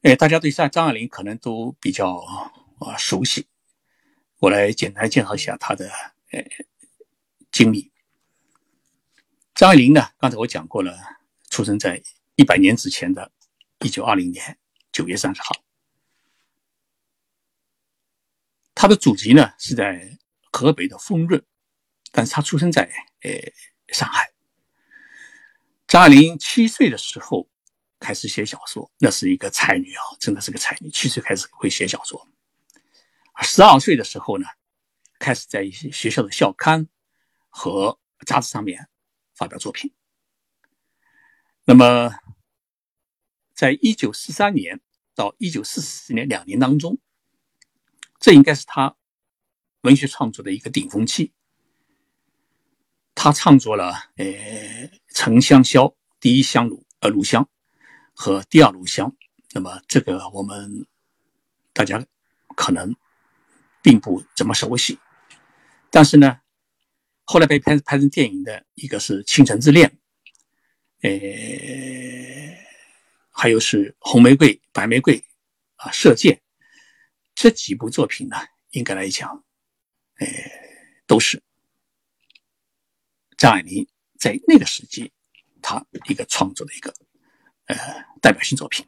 [0.03, 2.15] 哎，大家对张张爱玲可能都比较
[2.79, 3.49] 啊熟悉，
[4.39, 5.91] 我来简单介绍一下她的
[6.31, 6.41] 呃
[7.51, 7.91] 经历。
[9.57, 10.97] 张爱玲呢，刚才我讲过了，
[11.51, 12.01] 出生在
[12.37, 13.33] 一百年之前的
[13.81, 14.57] 一九二零年
[14.93, 15.57] 九月三十号。
[18.77, 20.17] 她的祖籍呢是在
[20.53, 21.45] 河北的丰润，
[22.13, 22.85] 但是她出生在
[23.23, 23.33] 呃
[23.89, 24.33] 上海。
[25.89, 27.51] 张爱玲七岁的时候。
[28.01, 30.89] 开始写小说，那是一个才女啊，真的是个才女。
[30.91, 32.29] 七岁开始会写小说，
[33.43, 34.47] 十二岁的时候呢，
[35.19, 36.89] 开始在一些学校的校刊
[37.49, 38.89] 和杂志上面
[39.35, 39.93] 发表作品。
[41.65, 42.15] 那么，
[43.53, 44.81] 在一九四三年
[45.15, 46.99] 到一九四四年两年当中，
[48.19, 48.97] 这应该是他
[49.83, 51.33] 文学创作的一个顶峰期。
[53.15, 54.25] 他创作了呃
[55.09, 55.85] 《沉香消》
[56.21, 57.45] 《第一香炉》呃《炉香》。
[58.21, 59.17] 和第二炉香，
[59.53, 60.85] 那么这个我们
[61.73, 62.05] 大家
[62.57, 62.93] 可能
[63.81, 64.99] 并不怎么熟悉，
[65.89, 66.41] 但是呢，
[67.23, 69.97] 后来被拍拍成电影的一个是《倾城之恋》，
[71.09, 72.59] 呃，
[73.31, 75.17] 还有是《红玫瑰》《白玫瑰》
[75.77, 76.35] 啊，《射箭》
[77.37, 78.37] 这几部作品呢，
[78.71, 79.45] 应该来讲，
[80.17, 80.27] 呃，
[81.07, 81.41] 都是
[83.37, 83.87] 张爱玲
[84.19, 85.13] 在那个时期
[85.63, 86.93] 她一个创作的一个。
[87.69, 87.77] 呃，
[88.21, 88.87] 代表性作品。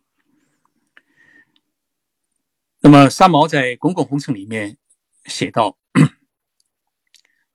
[2.80, 4.78] 那么三毛在《滚滚红尘》里面
[5.26, 5.78] 写到，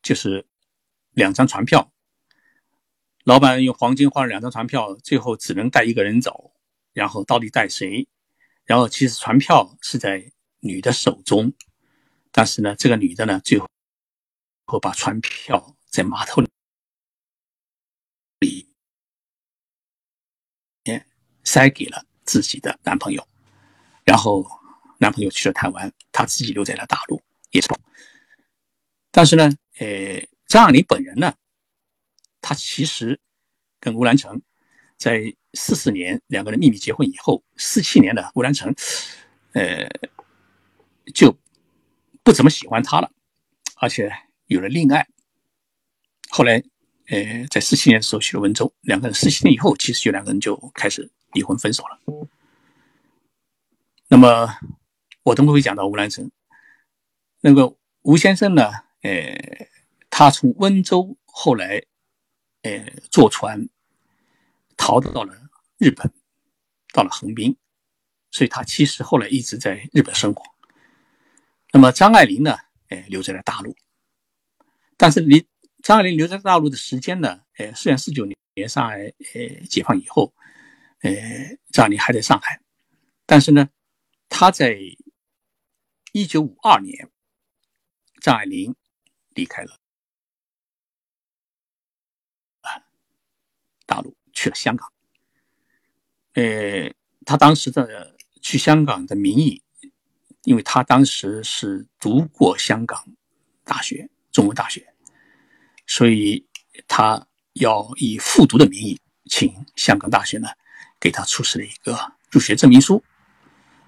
[0.03, 0.47] 就是
[1.11, 1.91] 两张船票，
[3.23, 6.53] 老板用黄金换了两张船票，最后只能带一个人走，
[6.93, 8.07] 然后到底带谁？
[8.65, 11.53] 然后其实船票是在女的手中，
[12.31, 16.49] 但是呢，这个女的呢，最后把船票在码头里。
[21.45, 23.25] 塞给了自己的男朋友，
[24.03, 24.45] 然后
[24.97, 27.69] 男朋友去了台湾，她自己留在了大陆，也是。
[29.11, 31.33] 但是呢，呃，张爱玲本人呢，
[32.41, 33.19] 她其实
[33.79, 34.41] 跟吴兰成
[34.97, 38.73] 在四四年两个人秘密结婚以后，四七年的吴兰成，
[39.53, 39.87] 呃，
[41.13, 41.37] 就
[42.23, 43.11] 不怎么喜欢她了，
[43.75, 44.11] 而且
[44.47, 45.07] 有了恋爱。
[46.29, 46.61] 后来，
[47.07, 51.09] 呃，在四七年的时候去了温州，两个人四七年以后，其实就两个人就开始。
[51.35, 51.99] 离婚分手了。
[54.07, 54.57] 那么
[55.23, 56.31] 我等会会讲到吴兰成。
[57.41, 58.71] 那个吴先生呢？
[59.01, 59.67] 呃，
[60.09, 61.83] 他从温州后来，
[62.63, 63.67] 呃，坐船
[64.77, 65.35] 逃到了
[65.77, 66.11] 日本，
[66.93, 67.55] 到了横滨，
[68.31, 70.43] 所以他其实后来一直在日本生活。
[71.71, 72.57] 那么张爱玲呢？
[72.89, 73.75] 呃，留在了大陆。
[74.97, 75.45] 但是你
[75.83, 77.41] 张爱玲留在大陆的时间呢？
[77.57, 80.33] 呃，虽然四九年上海呃解放以后。
[81.01, 81.11] 呃，
[81.71, 82.61] 张爱玲还在上海，
[83.25, 83.69] 但是呢，
[84.29, 84.77] 她在
[86.13, 87.11] 一九五二年，
[88.21, 88.75] 张爱玲
[89.29, 89.79] 离开了
[92.61, 92.87] 啊
[93.85, 94.91] 大陆，去了香港。
[96.33, 96.91] 呃，
[97.23, 99.61] 她当时的去香港的名义，
[100.43, 103.15] 因为她当时是读过香港
[103.63, 104.93] 大学中文大学，
[105.85, 106.47] 所以
[106.87, 110.47] 她要以复读的名义，请香港大学呢。
[111.05, 113.03] 给他出示了一个入学证明书，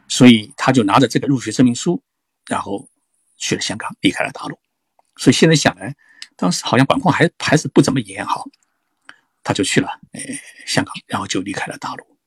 [0.07, 2.03] 所以他就拿着这个入学证明书，
[2.45, 2.87] 然后
[3.37, 4.59] 去了香港，离开了大陆。
[5.15, 5.95] 所以现在想来，
[6.35, 8.45] 当时好像管控还还是不怎么严哈，
[9.41, 10.21] 他就去了呃
[10.67, 12.19] 香港，然后就离开了大陆。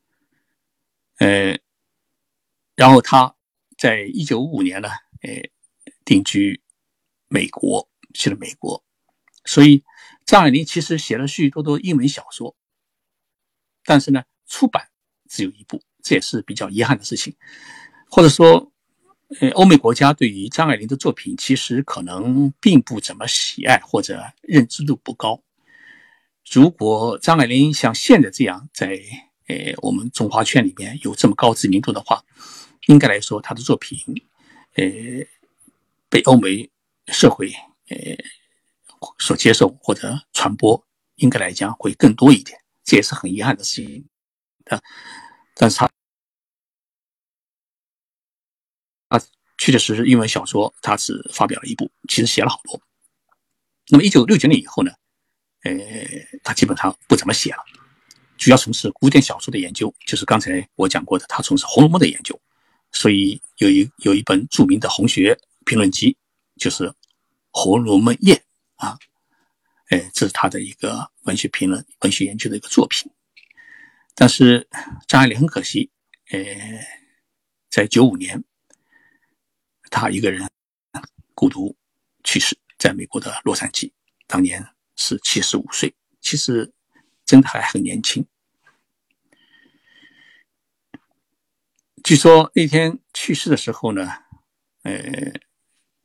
[1.19, 1.57] 呃，
[2.75, 3.37] 然后他
[3.79, 4.89] 在一九五五年呢，
[5.23, 5.51] 呃，
[6.05, 6.61] 定居
[7.29, 8.85] 美国，去了美国。
[9.45, 9.85] 所以
[10.27, 12.57] 张爱玲其实写了许许多多英文小说，
[13.85, 14.25] 但是呢。
[14.51, 14.87] 出版
[15.31, 17.35] 只有一部，这也是比较遗憾的事情。
[18.11, 18.71] 或者说，
[19.41, 25.41] 呃，欧美国家对于张爱玲的作品其实可能并不怎么喜爱，或者认知度不高。
[26.51, 29.01] 如果张爱玲像现在这样在
[29.47, 32.25] 呃我们中华圈里面有这么高知名度的话，
[32.89, 33.97] 应该来说她的作品，
[34.75, 34.85] 呃，
[36.09, 36.69] 被欧美
[37.07, 37.53] 社会
[37.89, 37.97] 呃
[39.21, 40.85] 所接受或者传播，
[41.17, 42.59] 应该来讲会更多一点。
[42.83, 44.05] 这也是很遗憾的事情。
[44.71, 44.81] 啊，
[45.55, 45.91] 但是他
[49.09, 49.19] 啊，
[49.59, 52.81] 确确实实英文小说他只发表了一部，其实写了好多。
[53.89, 54.93] 那么一九六九年以后呢，
[55.65, 55.73] 呃，
[56.45, 57.65] 他基本上不怎么写了，
[58.39, 62.41] 主要从事古典小说的研究，就是刚才我讲过的，他从事《红楼梦》的研究，
[62.93, 66.17] 所以有一有一本著名的红学评论集，
[66.57, 66.89] 就是
[67.51, 68.37] 《红楼梦宴》
[68.87, 68.97] 啊，
[69.89, 73.11] 哎，这是他的一个文学评论、文学研究的一个作品。
[74.15, 74.69] 但是
[75.09, 75.91] 张爱玲很可惜，
[76.31, 76.41] 呃，
[77.71, 78.45] 在九五年，
[79.91, 80.51] 他一个人
[81.35, 81.75] 孤独
[82.23, 83.93] 去世，在美国的洛杉矶，
[84.27, 86.75] 当年是七十五岁，其实
[87.25, 88.27] 真的还很年轻。
[92.05, 94.07] 据说那天去世的时候呢，
[94.83, 94.93] 呃，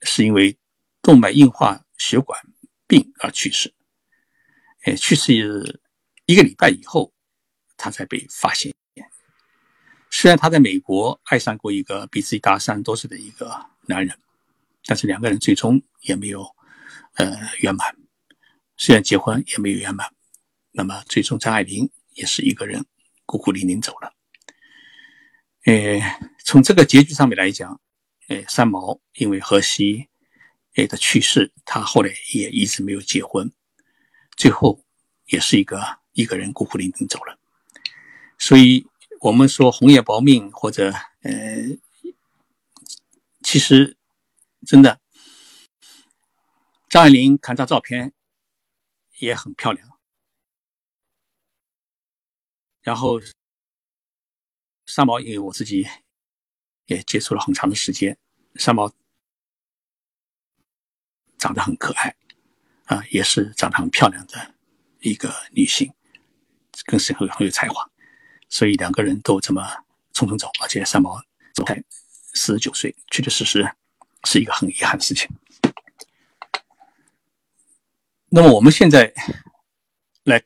[0.01, 0.57] 是因为
[1.01, 2.41] 动脉硬化血管
[2.87, 3.73] 病而去世，
[4.85, 5.81] 呃，去世
[6.25, 7.13] 一个礼拜以后。
[7.77, 8.73] 他才被发现。
[10.11, 14.17] 虽然他在美国爱上过一个比自己大三多岁的一个男人，
[14.85, 16.45] 但是两个人最终也没有
[17.15, 17.97] 呃圆满。
[18.77, 20.13] 虽然结婚也没有圆满，
[20.71, 22.85] 那么最终张爱玲也是一个人
[23.25, 24.13] 孤苦伶仃走了。
[25.65, 25.99] 呃，
[26.45, 27.81] 从这个结局上面来讲，
[28.29, 30.07] 呃，三毛因为荷西
[30.75, 33.51] 诶的去世，他后来也一直没有结婚，
[34.37, 34.85] 最后
[35.25, 37.37] 也是一个一个人孤苦伶仃走了。
[38.37, 38.87] 所以，
[39.21, 41.31] 我们说红叶薄命，或者呃，
[43.41, 43.97] 其实
[44.65, 44.99] 真的，
[46.89, 48.13] 张爱玲看张照片
[49.19, 49.97] 也很漂亮。
[52.81, 53.19] 然后，
[54.85, 55.87] 三毛，因为我自己
[56.85, 58.19] 也接触了很长的时间，
[58.55, 58.93] 三毛
[61.39, 62.15] 长得很可爱，
[62.85, 64.53] 啊，也是长得很漂亮的
[64.99, 65.91] 一个女性，
[66.85, 67.89] 更是很很有才华。
[68.49, 69.61] 所以两个人都这么
[70.13, 71.21] 匆匆走，而且三毛
[71.53, 71.83] 走才
[72.33, 73.69] 四十九岁，确确实实
[74.23, 75.29] 是一个很遗憾的事情。
[78.29, 79.13] 那么我们现在
[80.23, 80.43] 来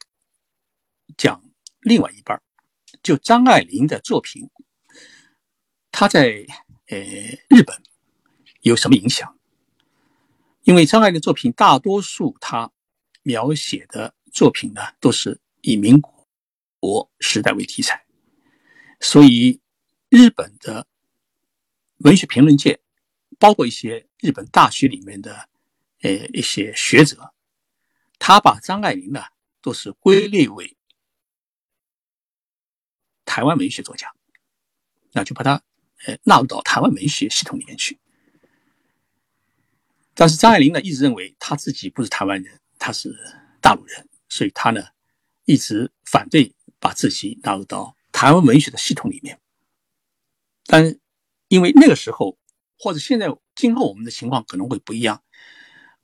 [1.18, 1.44] 讲
[1.82, 2.42] 另外一半
[3.02, 4.50] 就张爱玲的作品，
[5.92, 6.46] 她在
[6.88, 6.98] 呃
[7.48, 7.82] 日本
[8.62, 9.38] 有什么影响？
[10.64, 12.72] 因为张爱玲作品大多数她
[13.24, 16.19] 描写的作品呢，都是以民国。
[16.80, 18.06] 国时代为题材，
[19.02, 19.60] 所以
[20.10, 20.88] 日本的
[21.98, 22.82] 文学评论界，
[23.38, 25.50] 包括一些日本大学里面的
[26.02, 27.34] 呃一些学者，
[28.18, 29.22] 他把张爱玲呢
[29.62, 30.78] 都是归类为
[33.26, 34.14] 台湾文学作家，
[35.12, 35.62] 那就把他
[36.06, 38.00] 呃纳入到台湾文学系统里面去。
[40.14, 43.14] 但是张爱玲呢一直认为他自己不是台湾人，他是
[43.62, 44.82] 大陆人，所以他呢
[45.44, 46.56] 一直反对。
[46.80, 49.40] 把自己纳入到台湾文学的系统里面，
[50.66, 50.98] 但
[51.48, 52.38] 因为那个时候
[52.78, 55.24] 或者现在今后我们的情况可能会不一样，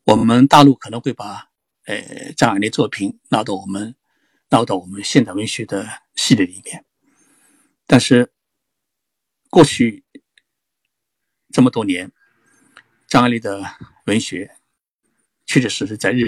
[0.03, 1.49] 我们大陆可能会把
[1.85, 3.95] 呃张爱玲作品纳到我们
[4.49, 6.85] 纳入到我们现代文学的系列里面，
[7.85, 8.33] 但是
[9.49, 10.03] 过去
[11.51, 12.11] 这么多年，
[13.07, 13.63] 张爱玲的
[14.05, 14.57] 文学
[15.45, 16.25] 确确实实在日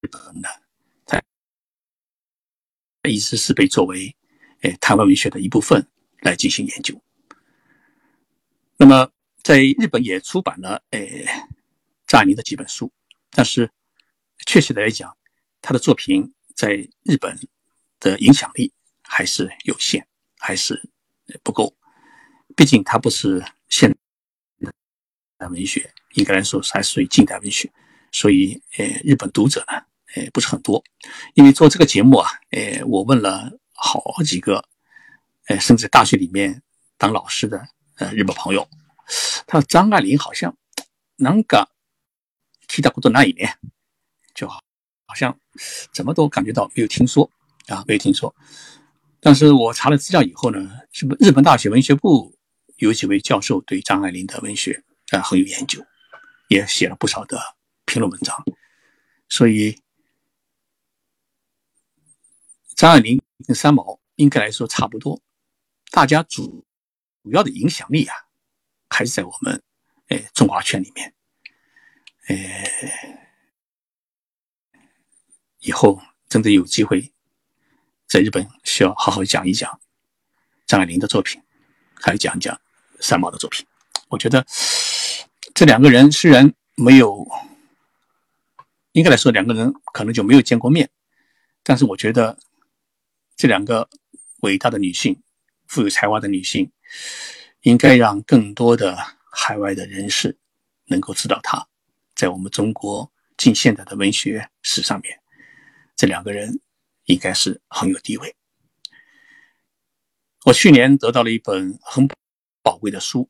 [0.00, 0.63] 日本的。
[3.10, 4.14] 一直是被作为，
[4.60, 5.86] 呃，台湾文学的一部分
[6.20, 7.00] 来进行研究。
[8.76, 9.10] 那么，
[9.42, 11.00] 在日本也出版了，呃，
[12.06, 12.92] 张爱玲的几本书，
[13.30, 13.70] 但是，
[14.46, 15.16] 确切的来讲，
[15.60, 17.38] 他的作品在日本
[18.00, 20.06] 的影响力还是有限，
[20.38, 20.90] 还是
[21.42, 21.76] 不够。
[22.56, 23.94] 毕竟，他不是现
[25.38, 27.72] 代文学，应该来说还属于近代文学，
[28.12, 29.93] 所以，呃，日本读者呢。
[30.14, 30.82] 呃，不是很多，
[31.34, 34.64] 因为做这个节目啊，呃，我问了好几个，
[35.48, 36.62] 呃，甚至大学里面
[36.96, 38.68] 当老师的呃日本朋友，
[39.44, 40.56] 他说张爱玲好像，
[41.16, 41.68] 能个
[42.68, 43.58] 提到过多那一年，
[44.34, 44.60] 就好，
[45.06, 45.36] 好像
[45.92, 47.28] 怎么都感觉到没有听说
[47.66, 48.32] 啊，没有听说。
[49.20, 52.32] 但是我查了资料以后呢，是不日本大学文学部
[52.76, 55.84] 有几位教授对张爱玲的文学啊很有研究，
[56.48, 57.40] 也写了不少的
[57.84, 58.44] 评论文章，
[59.28, 59.76] 所以。
[62.76, 65.20] 张爱玲跟三毛应该来说差不多，
[65.92, 66.64] 大家主
[67.22, 68.14] 主要的影响力啊，
[68.90, 69.62] 还是在我们
[70.08, 71.14] 哎中华圈里面。
[72.26, 72.36] 呃，
[75.60, 77.12] 以后真的有机会
[78.06, 79.80] 在日本需要好好讲一讲
[80.66, 81.40] 张爱玲的作品，
[81.94, 82.60] 还要讲一讲
[82.98, 83.64] 三毛的作品。
[84.08, 84.44] 我觉得
[85.54, 87.24] 这两个人虽然没有，
[88.92, 90.90] 应该来说两个人可能就没有见过面，
[91.62, 92.36] 但是我觉得。
[93.36, 93.88] 这两个
[94.42, 95.22] 伟大的女性，
[95.66, 96.72] 富有才华的女性，
[97.62, 98.96] 应该让更多的
[99.30, 100.38] 海外的人士
[100.86, 101.68] 能够知道她。
[102.14, 105.20] 在我们中国近现代的文学史上面，
[105.96, 106.60] 这两个人
[107.06, 108.36] 应该是很有地位。
[110.44, 112.06] 我去年得到了一本很
[112.62, 113.28] 宝贵的书，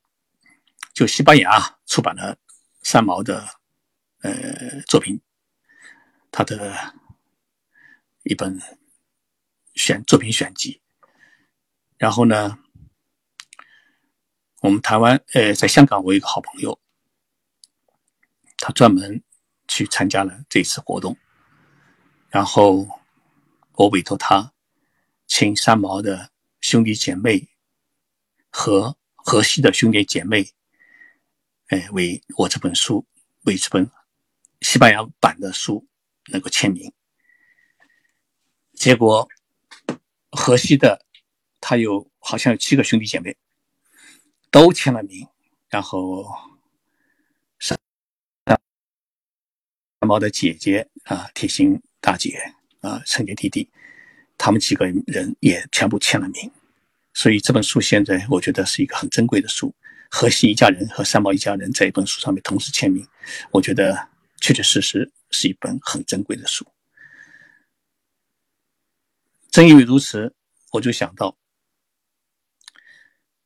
[0.92, 2.36] 就西班牙出版了
[2.82, 3.48] 三毛的
[4.20, 5.18] 呃作品，
[6.30, 6.94] 他的
[8.24, 8.60] 一本
[9.74, 10.80] 选作品选集。
[11.98, 12.58] 然后呢，
[14.60, 16.80] 我们台湾呃在香港，我有一个好朋友，
[18.58, 19.22] 他专门
[19.68, 21.16] 去参加了这次活动，
[22.30, 22.88] 然后
[23.72, 24.52] 我委托他
[25.26, 26.30] 请三毛的。
[26.60, 27.50] 兄弟姐妹
[28.48, 30.48] 和河西的兄弟姐妹，
[31.66, 33.06] 哎，为我这本书，
[33.42, 33.90] 为这本
[34.62, 35.86] 西班牙版的书
[36.32, 36.90] 能够签名。
[38.72, 39.28] 结果
[40.36, 41.04] 河西的
[41.60, 43.36] 他有好像有七个兄弟姐妹
[44.50, 45.26] 都签了名，
[45.68, 46.26] 然后
[47.58, 47.78] 三
[50.00, 52.38] 毛的姐姐啊，铁心大姐
[52.80, 53.70] 啊，陈杰弟弟。
[54.36, 56.50] 他们几个人也全部签了名，
[57.14, 59.72] 所以这本书现在我觉得是一个很珍贵的书。
[60.10, 63.06] 河西一家人和三毛一家人在一本书上面同时签名，
[63.52, 64.08] 我觉得
[64.40, 66.66] 确确实实是一本很珍贵的书。
[69.54, 70.34] 正因为如此，
[70.72, 71.36] 我就想到，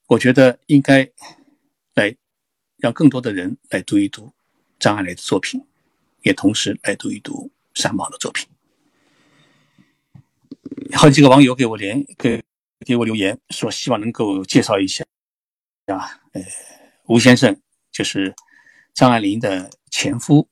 [0.06, 1.06] 我觉得应该
[1.92, 2.16] 来
[2.78, 4.32] 让更多的人来读一读
[4.78, 5.62] 张爱玲的作品，
[6.22, 8.48] 也同时来读一读三毛的作品。
[10.94, 12.42] 好几个网友给我连给
[12.86, 15.04] 给我留言说，希望能够介绍一下
[15.88, 16.42] 啊，呃，
[17.04, 17.60] 吴先生
[17.92, 18.34] 就是
[18.94, 20.48] 张爱玲的前夫，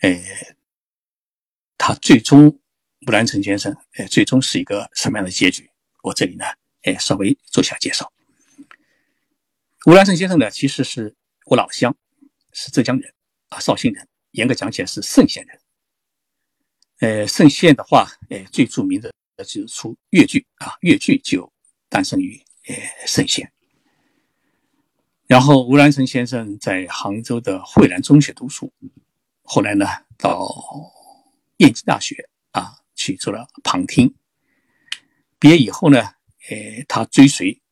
[0.00, 0.22] 呃，
[1.78, 2.60] 他最终
[3.06, 5.70] 吴兰成先生，呃，最终是一个什么样的结局？
[6.02, 6.44] 我这里呢，
[6.82, 8.12] 哎，稍微做下介绍。
[9.86, 11.14] 吴兰成先生呢，其实是
[11.46, 11.96] 我老乡，
[12.52, 13.12] 是浙江人
[13.48, 15.60] 啊，绍兴人，严格讲起来是嵊县人。
[17.00, 19.10] 呃，嵊县的话，呃，最著名的。
[19.42, 21.50] 就是出越剧啊，越剧就
[21.88, 22.74] 诞生于呃
[23.06, 23.50] 嵊县。
[25.26, 28.70] 然后吴兰成先生在杭州的惠兰中学读书，
[29.42, 29.86] 后来呢
[30.18, 30.46] 到
[31.56, 34.14] 燕京大学啊去做了旁听。
[35.38, 36.00] 毕业以后呢，
[36.50, 37.62] 呃，他追随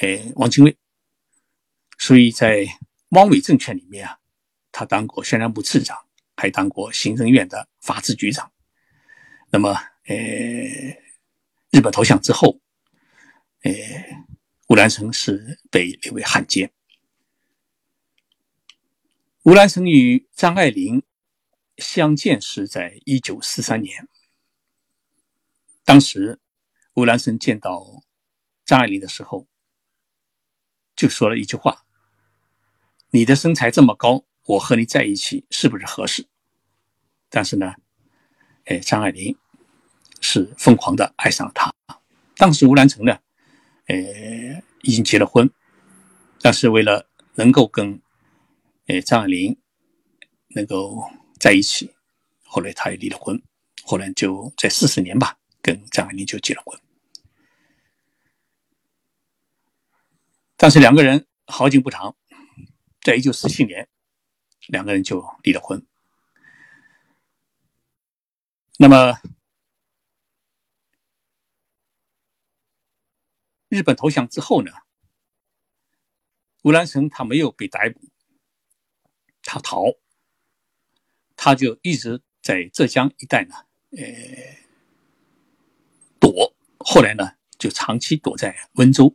[0.00, 0.76] 呃汪精卫，
[1.96, 2.66] 所以在
[3.10, 4.18] 汪伪政权里面啊，
[4.70, 5.96] 他当过宣传部次长，
[6.36, 8.52] 还当过行政院的法制局长。
[9.50, 9.74] 那么。
[10.04, 10.16] 呃，
[11.70, 12.60] 日本投降之后，
[13.62, 13.72] 呃，
[14.66, 16.72] 吴兰成是被列为汉奸。
[19.44, 21.04] 吴兰成与张爱玲
[21.76, 24.08] 相见是在一九四三年，
[25.84, 26.40] 当时
[26.94, 28.02] 吴兰成见到
[28.64, 29.46] 张爱玲的时候，
[30.96, 31.84] 就说了一句话
[33.10, 36.26] ：“你的身材这么高，我和你在一起是不是合适？”
[37.30, 37.74] 但是呢，
[38.64, 39.36] 哎，张爱玲。
[40.24, 41.74] 是疯狂的爱上了他。
[42.36, 43.18] 当时吴兰成呢，
[43.86, 43.96] 呃，
[44.82, 45.50] 已经结了婚，
[46.40, 48.00] 但是为了能够跟，
[48.86, 49.58] 呃，张爱玲
[50.50, 51.10] 能够
[51.40, 51.92] 在一起，
[52.44, 53.42] 后来他也离了婚。
[53.82, 56.78] 后来就在四十年吧，跟张爱玲就结了婚。
[60.56, 62.16] 但是两个人好景不长，
[63.00, 63.88] 在一九四七年，
[64.68, 65.86] 两个人就离了婚。
[68.78, 69.18] 那么。
[73.68, 74.70] 日本投降之后呢，
[76.62, 78.02] 吴兰成他没有被逮捕，
[79.42, 79.84] 他逃，
[81.36, 83.54] 他就一直在浙江一带呢，
[83.92, 84.02] 呃，
[86.84, 89.14] 后来呢，就长期躲在温州。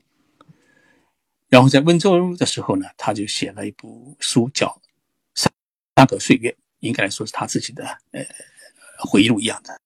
[1.49, 4.67] 然后在温州的时候呢，他就写了一部书，叫
[5.33, 5.51] 《三
[5.95, 8.25] 三个岁月》，应该来说是他自己的呃
[8.99, 9.79] 回忆录一样的。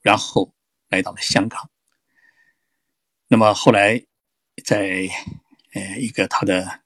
[0.00, 0.54] 然后
[0.88, 1.70] 来到了香港。
[3.28, 4.02] 那么后来，
[4.64, 5.06] 在
[5.72, 6.80] 呃一个他的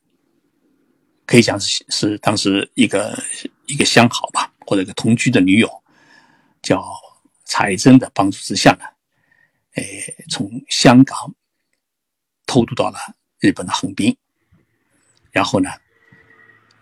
[1.27, 3.19] 可以讲是是当时一个
[3.67, 5.83] 一个相好吧，或者一个同居的女友，
[6.63, 6.85] 叫
[7.45, 8.85] 查爱珍的帮助之下呢，
[9.75, 9.85] 呃
[10.31, 11.35] 从香港
[12.47, 12.99] 偷渡到了
[13.39, 14.17] 日本的横滨。
[15.31, 15.71] 然后呢，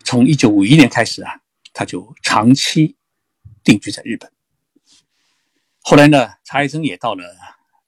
[0.05, 1.41] 从一九五一年开始啊，
[1.73, 2.97] 他就长期
[3.65, 4.31] 定居在日本。
[5.81, 7.25] 后来呢，查爱珍也到了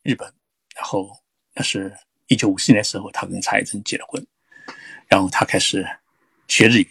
[0.02, 0.32] 日本，
[0.74, 1.22] 然后
[1.54, 1.94] 那是
[2.28, 4.26] 一九五四年的时候，他跟查爱珍结了婚，
[5.08, 5.86] 然后他开始
[6.48, 6.88] 学日语。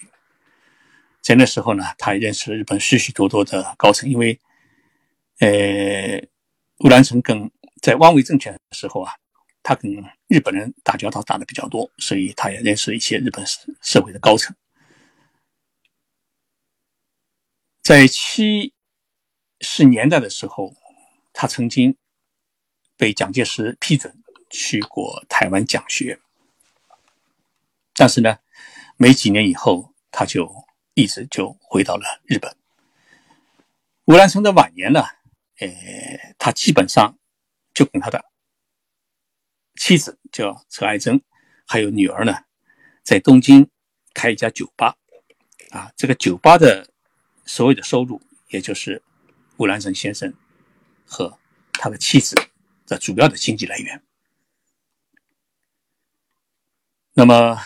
[1.21, 4.39] 在那时候呢，他认识了日本许许多多的高层，因为，
[5.39, 6.21] 呃，
[6.79, 7.49] 乌兰成跟
[7.81, 9.13] 在汪伪政权的时候啊，
[9.63, 9.89] 他跟
[10.27, 13.45] 日本人打交道打的比较多，所以他也认识了一些日本
[13.81, 14.55] 社会的高层。
[17.81, 18.73] 在七
[19.61, 20.75] 十年代的时候，
[21.33, 21.97] 他曾经
[22.97, 24.22] 被蒋介石批准
[24.53, 26.19] 去过台湾讲学，
[27.95, 28.37] 但是呢，
[28.97, 32.55] 没几年以后，他就一直就回到了日本。
[34.05, 35.01] 吴兰成的晚年呢，
[35.57, 37.17] 呃，他基本上
[37.73, 38.23] 就跟他的。
[39.75, 41.19] 妻子叫车爱珍，
[41.65, 42.45] 还有女儿呢，
[43.01, 43.67] 在东京
[44.13, 44.95] 开一家酒吧，
[45.71, 46.87] 啊，这个酒吧的
[47.43, 49.01] 所有的收入，也就是
[49.57, 50.31] 吴兰成先生
[51.05, 51.39] 和
[51.73, 52.35] 他的妻子
[52.85, 54.03] 的主要的经济来源。
[57.15, 57.59] 那么，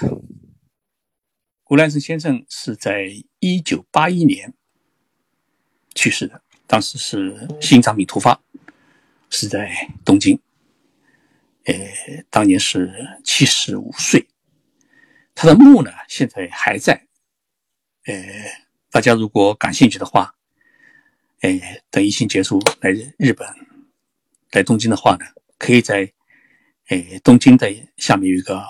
[1.70, 4.54] 吴兰成先生是在一九八一年
[5.96, 8.42] 去世的，当时是心脏病突发，
[9.30, 10.38] 是在东京。
[11.64, 11.74] 呃，
[12.30, 14.28] 当年是七十五岁，
[15.34, 17.08] 他的墓呢现在还在。
[18.06, 18.16] 呃，
[18.92, 20.36] 大家如果感兴趣的话，
[21.40, 21.50] 呃，
[21.90, 23.48] 等疫情结束来日本，
[24.52, 25.26] 来东京的话呢，
[25.58, 26.12] 可以在
[26.90, 28.62] 呃东京的下面有一个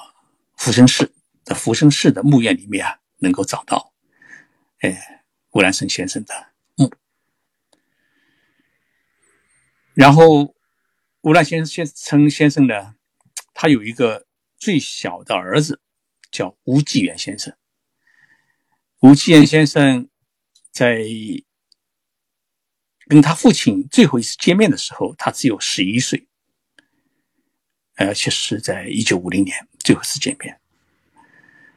[0.57, 1.13] 福生寺
[1.45, 3.93] 的福生寺的墓院里面啊，能够找到
[4.81, 4.95] 呃
[5.51, 6.91] 吴兰生先生的墓，
[9.93, 10.53] 然后。
[11.21, 12.95] 吴兰先先生先生呢，
[13.53, 14.27] 他有一个
[14.57, 15.81] 最小的儿子，
[16.31, 17.57] 叫吴继元先生。
[19.01, 20.07] 吴继元先生
[20.71, 21.03] 在
[23.07, 26.29] 跟他父亲最后一次见面的时候，他只有十一岁，
[27.95, 30.59] 而且是在一九五零年最后一次见面，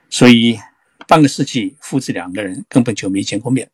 [0.08, 0.58] 所以
[1.06, 3.70] 半个世纪父子两个人根本就没见过面。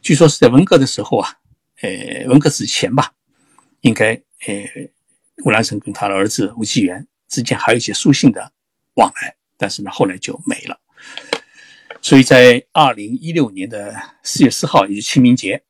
[0.00, 1.36] 据说是在文革的时候啊，
[1.80, 3.12] 呃，文革之前吧，
[3.80, 4.14] 应该
[4.46, 4.54] 呃。
[5.44, 8.52] 吴兰成跟他的儿子吴继元之间还有一些书信的
[8.94, 10.78] 往来，但是呢，后来就没了。
[12.00, 15.64] 所以在二零一六年的四月四号，也就是清明节，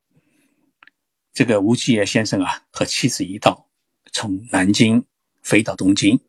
[1.32, 3.70] 这个吴继元先生啊和妻子一道
[4.12, 5.02] 从南京
[5.42, 6.20] 飞到东京，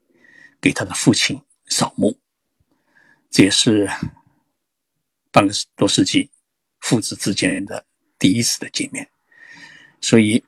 [0.62, 1.42] 给他的父亲
[1.74, 2.20] 扫墓。
[3.32, 3.90] 这也是
[5.32, 6.30] 半个多世纪
[6.80, 7.88] 父子之间的
[8.20, 9.10] 第一次的见面。
[10.00, 10.46] 所以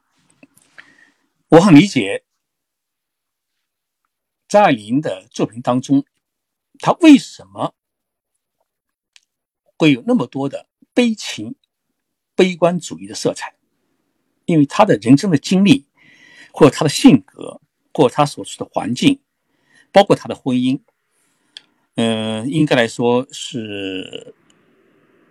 [1.47, 2.23] 我很理解。
[4.47, 6.05] 张爱玲的作品当中，
[6.78, 7.73] 她为什么
[9.76, 11.55] 会有那么多的悲情、
[12.36, 13.55] 悲观主义的色彩？
[14.45, 15.88] 因为她的人生的经历，
[16.53, 17.59] 或者她的性格，
[17.91, 19.19] 或者她所处的环境，
[19.91, 20.84] 包括她的婚姻，
[21.96, 24.34] 嗯，应该来说是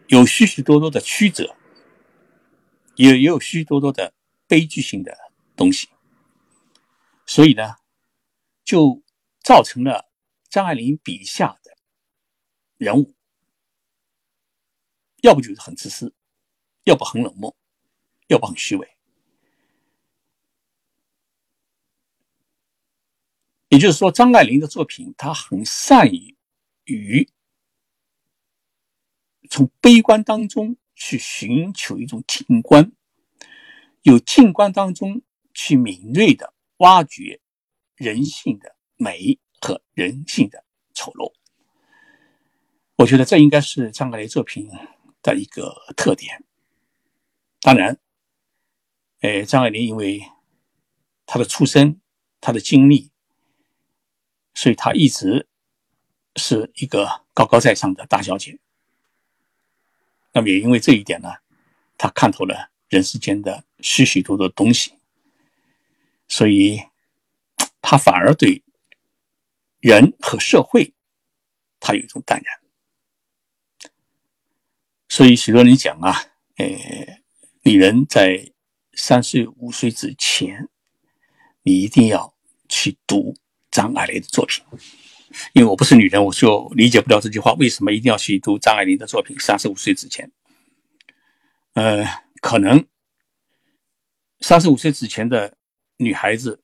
[0.08, 1.56] 有许许多多的曲折，
[2.96, 4.12] 也也有许许多多的
[4.46, 5.16] 悲剧性的
[5.56, 5.88] 东西。
[7.24, 7.76] 所以呢，
[8.64, 9.02] 就。
[9.44, 10.10] 造成了
[10.48, 11.76] 张爱玲笔下的
[12.78, 13.14] 人物，
[15.20, 16.14] 要不就是很自私，
[16.84, 17.54] 要不很冷漠，
[18.28, 18.96] 要不很虚伪。
[23.68, 26.33] 也就是说，张爱玲的作品，她很善于
[26.84, 27.30] 与
[29.50, 32.92] 从悲观当中去寻求一种静观，
[34.02, 35.22] 有静观当中
[35.52, 37.40] 去敏锐的挖掘
[37.96, 38.74] 人性的。
[38.96, 40.64] 美和人性的
[40.94, 41.34] 丑陋，
[42.94, 44.70] 我觉得这应该是张爱玲作品
[45.20, 46.44] 的一个特点。
[47.60, 47.98] 当然，
[49.20, 50.22] 呃，张爱玲因为
[51.26, 52.00] 她的出身、
[52.40, 53.10] 她的经历，
[54.54, 55.48] 所以她一直
[56.36, 58.58] 是一个高高在上的大小姐。
[60.32, 61.34] 那么也因为这一点呢，
[61.96, 64.98] 她看透了人世间的许许多多东西，
[66.28, 66.82] 所以
[67.80, 68.62] 她反而对。
[69.80, 70.94] 人和社会，
[71.78, 73.90] 他有一种淡然，
[75.10, 77.20] 所以许多人讲啊，呃，
[77.64, 78.50] 女人在
[78.94, 80.70] 三十五岁之前，
[81.64, 82.34] 你一定要
[82.66, 83.36] 去读
[83.70, 84.64] 张爱玲的作品。
[85.52, 89.38] 因为我不是女人，我就理解不了这句话，为什么一定要去读张爱玲的作品？
[89.38, 90.30] 三十五岁之前，
[91.74, 92.04] 呃，
[92.40, 92.86] 可能
[94.40, 95.56] 三十五岁之前的
[95.96, 96.62] 女孩子，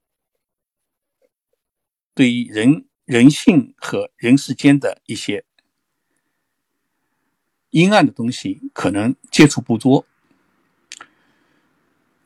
[2.14, 2.86] 对于人。
[3.06, 5.44] 人性和人世间的一些
[7.70, 10.06] 阴暗的东西，可能接触不多。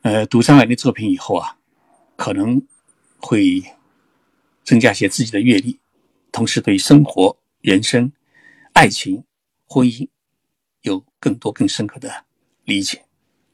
[0.03, 1.57] 呃，读张爱玲作品以后啊，
[2.15, 2.67] 可能
[3.17, 3.63] 会
[4.63, 5.79] 增加一些自己的阅历，
[6.35, 8.11] 同时对生活、人生、
[8.73, 9.23] 爱情、
[9.63, 10.05] 婚姻
[10.81, 12.25] 有更多更深刻的
[12.65, 13.05] 理解。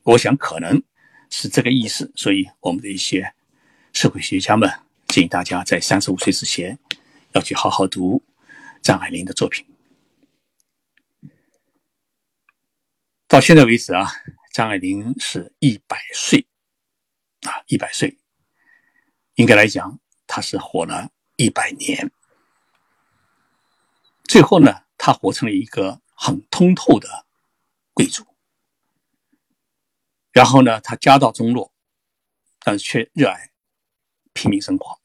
[0.02, 0.82] 我想可能
[1.30, 3.36] 是这个意思，所以我们的一些
[3.94, 4.68] 社会学家们
[5.10, 6.80] 建议大家在三十五岁之前。
[7.34, 8.22] 要去好好读
[8.82, 9.64] 张爱玲的作品。
[13.28, 14.12] 到现在为止啊，
[14.54, 16.48] 张爱玲是一百岁
[17.44, 18.18] 啊，一百岁，
[19.36, 22.12] 应该来讲，她是活了一百年。
[24.32, 27.26] 最后呢，他活成了一个很通透的
[27.94, 28.26] 贵族。
[30.32, 31.74] 然后呢，他家道中落，
[32.62, 33.52] 但是却热爱
[34.32, 35.02] 平民生活，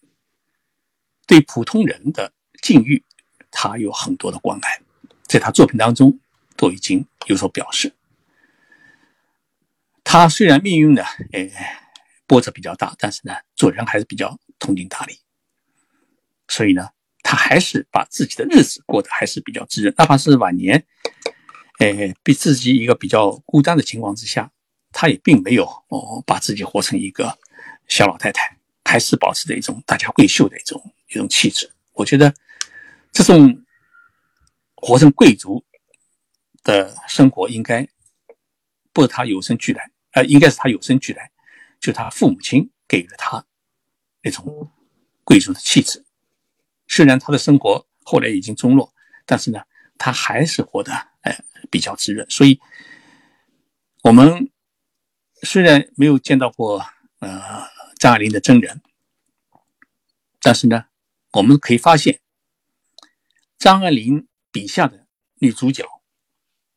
[1.27, 3.05] 对普通人的境遇，
[3.51, 4.81] 他有很多的关爱，
[5.25, 6.21] 在他作品当中
[6.57, 7.97] 都已经有所表示。
[10.05, 11.03] 他虽然命运呢，
[11.33, 11.91] 哎，
[12.29, 15.19] 波折比较大，但是呢，做人还是比较通情达理。
[16.47, 16.91] 所以呢，
[17.29, 20.87] 他还是把自己的日子过得还是比较滋润，哪怕是晚年，
[21.81, 24.53] 呃，比自己一个比较孤单的情况之下，
[24.93, 27.37] 他也并没有哦，把自己活成一个
[27.89, 31.69] 小老太太，还是保持着一种大家闺秀的一种一种气质。
[31.95, 32.33] 我觉得
[33.11, 33.61] 这种
[34.77, 35.65] 活成贵族
[36.63, 37.85] 的生活，应该
[38.93, 39.91] 不是他有生俱来。
[40.13, 41.29] 呃，应该是他有生俱来，
[41.81, 43.45] 就他父母亲给了他
[44.23, 44.71] 那种
[45.25, 46.06] 贵族的气质。
[46.97, 48.95] 虽然他的生活后来已经中落，
[49.27, 49.61] 但是呢，
[49.99, 52.27] 他还是活得呃比较滋润。
[52.31, 52.59] 所以，
[54.03, 54.51] 我们
[55.43, 56.83] 虽然没有见到过
[57.19, 57.69] 呃
[57.99, 58.81] 张爱玲的真人，
[60.41, 60.87] 但是呢，
[61.33, 62.19] 我们可以发现，
[63.59, 65.85] 张爱玲笔下的女主角，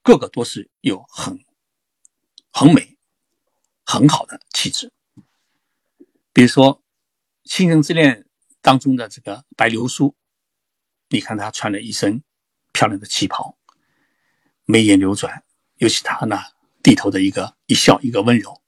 [0.04, 1.46] 个个都是有很
[2.52, 2.98] 很美。
[3.92, 4.92] 很好的气质，
[6.32, 6.84] 比如说
[7.50, 8.24] 《倾城之恋》
[8.62, 10.16] 当中的这个白流苏，
[11.10, 12.24] 你看她穿了一身
[12.72, 13.58] 漂亮的旗袍，
[14.66, 15.44] 眉眼流转，
[15.78, 16.38] 尤其她呢
[16.84, 18.62] 低头的一个一笑，一个温柔，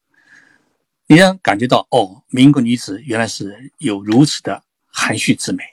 [1.08, 5.64] 你让感觉到哦，民国女子原来是有如此的含蓄之美。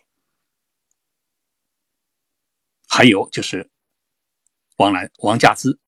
[2.88, 3.70] 还有就是
[4.76, 5.78] 王兰王佳芝，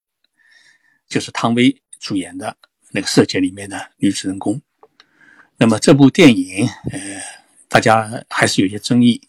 [1.09, 2.57] 就是汤唯主演的。
[2.93, 4.61] 那个《色戒》里面的女主人公，
[5.59, 7.22] 那么这部电影，呃，
[7.71, 9.29] 大家还是有些争议。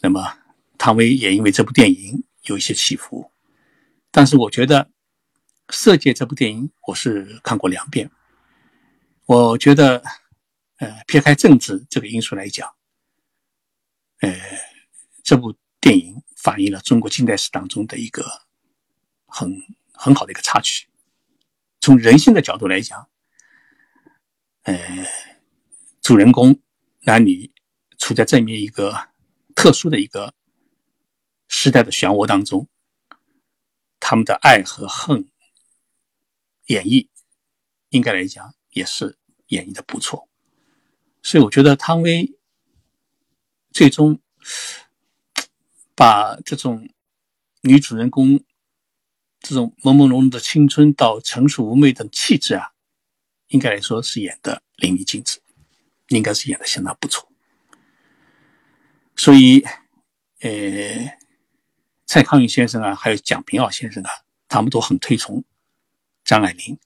[0.00, 0.38] 那么
[0.78, 3.32] 汤唯也因为这部电影有一些起伏，
[4.10, 4.84] 但是我觉得
[5.74, 8.10] 《色戒》这部电影我是看过两遍。
[9.24, 10.04] 我觉得，
[10.76, 12.72] 呃，撇开政治这个因素来讲，
[14.20, 14.32] 呃，
[15.24, 18.24] 这部电影反映了中国近代史当中的一个
[19.26, 19.60] 很
[19.92, 20.86] 很好的一个插曲。
[21.80, 23.08] 从人性的角度来讲，
[24.62, 24.78] 呃，
[26.00, 26.60] 主人公
[27.00, 27.50] 男女
[27.98, 29.08] 处在这么一个
[29.54, 30.34] 特殊的一个
[31.48, 32.68] 时代的漩涡当中，
[34.00, 35.28] 他们的爱和恨
[36.66, 37.08] 演绎，
[37.90, 39.18] 应该来讲也是
[39.48, 40.28] 演绎的不错。
[41.22, 42.36] 所以我觉得汤唯
[43.70, 44.20] 最终
[45.94, 46.88] 把这种
[47.62, 48.44] 女主人公。
[49.38, 52.72] 这种朦朦胧胧的青春到成熟妩媚的气质啊，
[53.48, 55.40] 应该来说是演的淋漓尽致，
[56.08, 57.30] 应该是演的相当不错。
[59.16, 59.64] 所以，
[60.40, 61.18] 呃，
[62.04, 64.10] 蔡康永先生啊，还有蒋平凹先生啊，
[64.46, 65.42] 他们都很推崇
[66.24, 66.78] 张爱玲，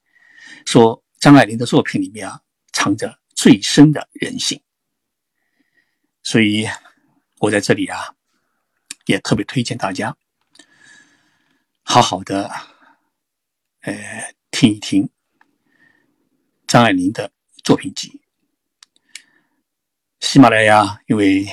[0.65, 4.63] 说张爱玲的作品里面啊，藏着最深的人性。
[6.23, 6.69] 所以，
[7.41, 8.15] 我在这里啊，
[9.07, 10.17] 也特别推荐大家。
[11.83, 12.49] 好好的，
[13.81, 15.11] 呃，听一听
[16.67, 17.33] 张爱玲的
[17.65, 18.21] 作品集。
[20.21, 21.49] 喜马拉雅因为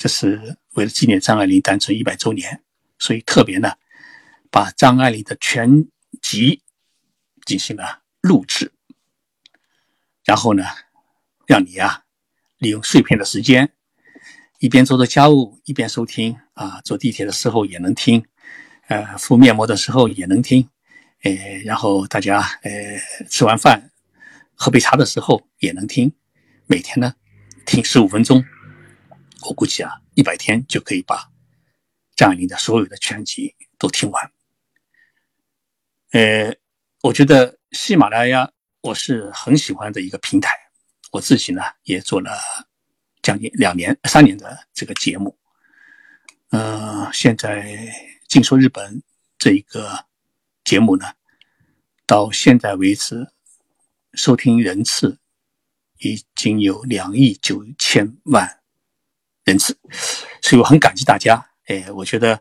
[0.00, 2.62] 这是为了纪念张爱玲诞辰一百周年，
[2.98, 3.74] 所以特别呢，
[4.50, 5.86] 把张爱玲的全
[6.22, 6.62] 集
[7.44, 8.72] 进行了录制，
[10.24, 10.64] 然后呢，
[11.46, 12.04] 让你啊，
[12.56, 13.74] 利用碎片的时间，
[14.58, 18.24] 一边做着家务一边收听啊，坐地铁的时候也能听。
[18.88, 20.66] 呃，敷面膜的时候也能听，
[21.24, 21.30] 呃，
[21.66, 22.70] 然后大家呃
[23.28, 23.90] 吃完饭
[24.54, 26.10] 喝杯茶的时候也能听，
[26.66, 27.14] 每天呢
[27.66, 28.42] 听十五分钟，
[29.48, 31.30] 我估计啊一百天就可以把
[32.16, 34.32] 张爱玲的所有的全集都听完。
[36.12, 36.54] 呃，
[37.02, 40.54] 我觉得喜马拉雅我是很喜欢的一个平台，
[41.12, 42.38] 我自己呢也做了
[43.22, 45.38] 将近两年、三年的这个节目，
[46.50, 48.14] 嗯，现在。
[48.32, 48.98] 《静说日本》
[49.38, 50.06] 这一个
[50.62, 51.04] 节目呢，
[52.06, 53.26] 到现在为止，
[54.12, 55.18] 收听人次
[55.98, 58.59] 已经有两亿九千万
[59.44, 59.76] 人次，
[60.42, 61.44] 所以我很感激大家。
[61.66, 62.40] 哎，我觉得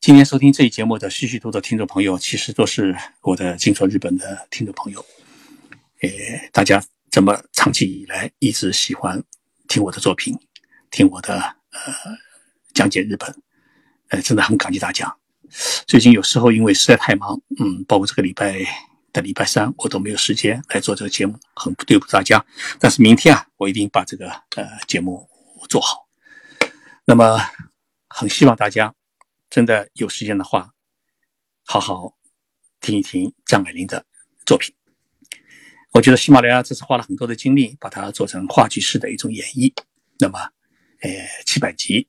[0.00, 5.04] 今天收听这一节目的许许多多听众朋友，其实都是我的《静说日本》的听众朋友。
[6.00, 9.22] 哎，大家这么长期以来一直喜欢
[9.68, 10.38] 听我的作品，
[10.90, 11.38] 听我的
[11.70, 11.92] 呃。
[12.74, 13.34] 讲解日本，
[14.10, 15.12] 呃，真的很感激大家。
[15.84, 18.60] 最近有时候因为实在太忙，嗯，包括这个礼拜
[19.12, 22.44] 的礼拜三，我都没有时间来做这个节目，很对不住大家。
[22.78, 25.27] 但是明天啊，我一定把这个呃节目
[25.66, 26.08] 做好。
[27.06, 27.38] 那么，
[28.08, 28.94] 很希望大家
[29.48, 30.74] 真的有时间的话，
[31.64, 32.18] 好好
[32.80, 34.04] 听一听张爱玲的
[34.44, 34.74] 作品。
[35.92, 39.72] 我觉得喜马拉雅这次花了很多的精力，把它做成话剧式的一种演绎。
[40.18, 40.38] 那么，
[41.00, 41.10] 呃，
[41.46, 42.08] 七百集，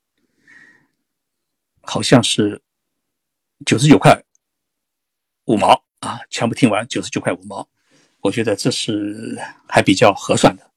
[1.81, 2.61] 好像是
[3.65, 4.21] 九十九块
[5.45, 7.69] 五毛啊，全部听完九十九块五毛。
[8.19, 10.68] 我觉得这是还比较合算的，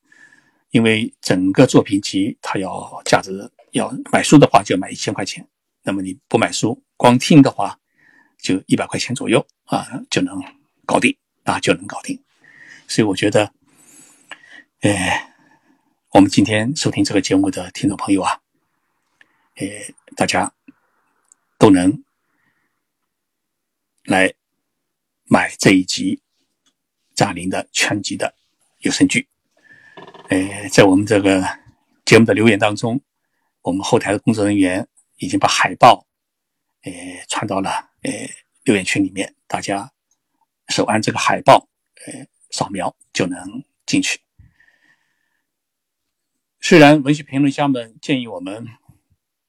[0.72, 5.46] 因为整个作品集它要价值要买书的话就买一千块钱，
[5.82, 7.78] 那么你不买书光听的话
[8.38, 10.42] 就一百块钱左右啊就能
[10.86, 11.14] 搞定
[11.44, 12.18] 啊就能搞定。
[12.88, 13.52] 所以我觉得，
[14.80, 14.90] 呃，
[16.12, 18.40] 我们今天收听这个节目的听众朋友啊，
[19.56, 19.66] 呃，
[20.16, 20.54] 大家
[21.58, 22.02] 都能
[24.04, 24.32] 来
[25.24, 26.22] 买这一集
[27.14, 28.34] 张爱玲的全集的
[28.78, 29.28] 有声剧。
[30.32, 31.44] 呃，在我们这个
[32.04, 33.00] 节目的留言当中，
[33.60, 36.06] 我们后台的工作人员已经把海报，
[36.82, 36.92] 呃，
[37.28, 37.70] 传到了
[38.02, 38.10] 呃
[38.64, 39.92] 留言群里面，大家
[40.68, 41.68] 手按这个海报，
[42.06, 42.26] 呃。
[42.54, 44.20] 扫描就能进去。
[46.60, 48.68] 虽然文学评论家们建议我们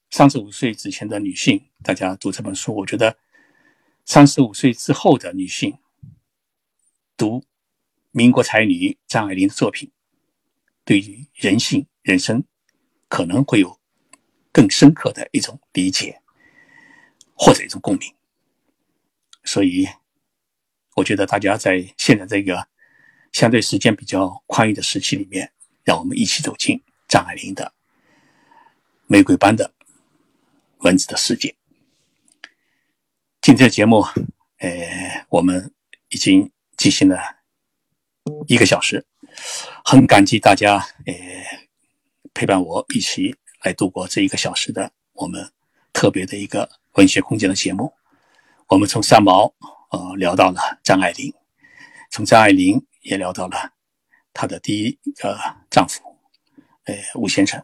[0.09, 3.17] 三十五岁之前的女性，大家读这本书，我觉得
[4.05, 5.77] 三十五岁之后的女性
[7.17, 7.43] 读
[8.11, 9.91] 民国才女张爱玲的作品，
[10.85, 12.43] 对于人性、人生
[13.07, 13.79] 可能会有
[14.51, 16.21] 更深刻的一种理解
[17.35, 18.13] 或者一种共鸣。
[19.43, 19.87] 所以，
[20.95, 22.67] 我觉得大家在现在这个。
[23.33, 25.51] 相对时间比较宽裕的时期里面，
[25.83, 27.73] 让我们一起走进张爱玲的
[29.07, 29.73] 玫瑰般的
[30.81, 31.55] 文字的世界。
[33.41, 34.05] 今天的节目，
[34.59, 35.73] 呃，我们
[36.09, 37.17] 已经进行了
[38.45, 39.03] 一个小时，
[39.83, 41.13] 很感激大家，呃，
[42.33, 45.51] 陪伴我一起来度过这一个小时的我们
[45.91, 47.93] 特别的一个文学空间的节目。
[48.67, 49.53] 我们从三毛，
[49.91, 51.33] 呃，聊到了张爱玲，
[52.09, 52.85] 从张爱玲。
[53.03, 53.73] 也聊到了
[54.33, 55.37] 她的第一个
[55.69, 56.17] 丈夫，
[56.85, 57.61] 呃，吴先生，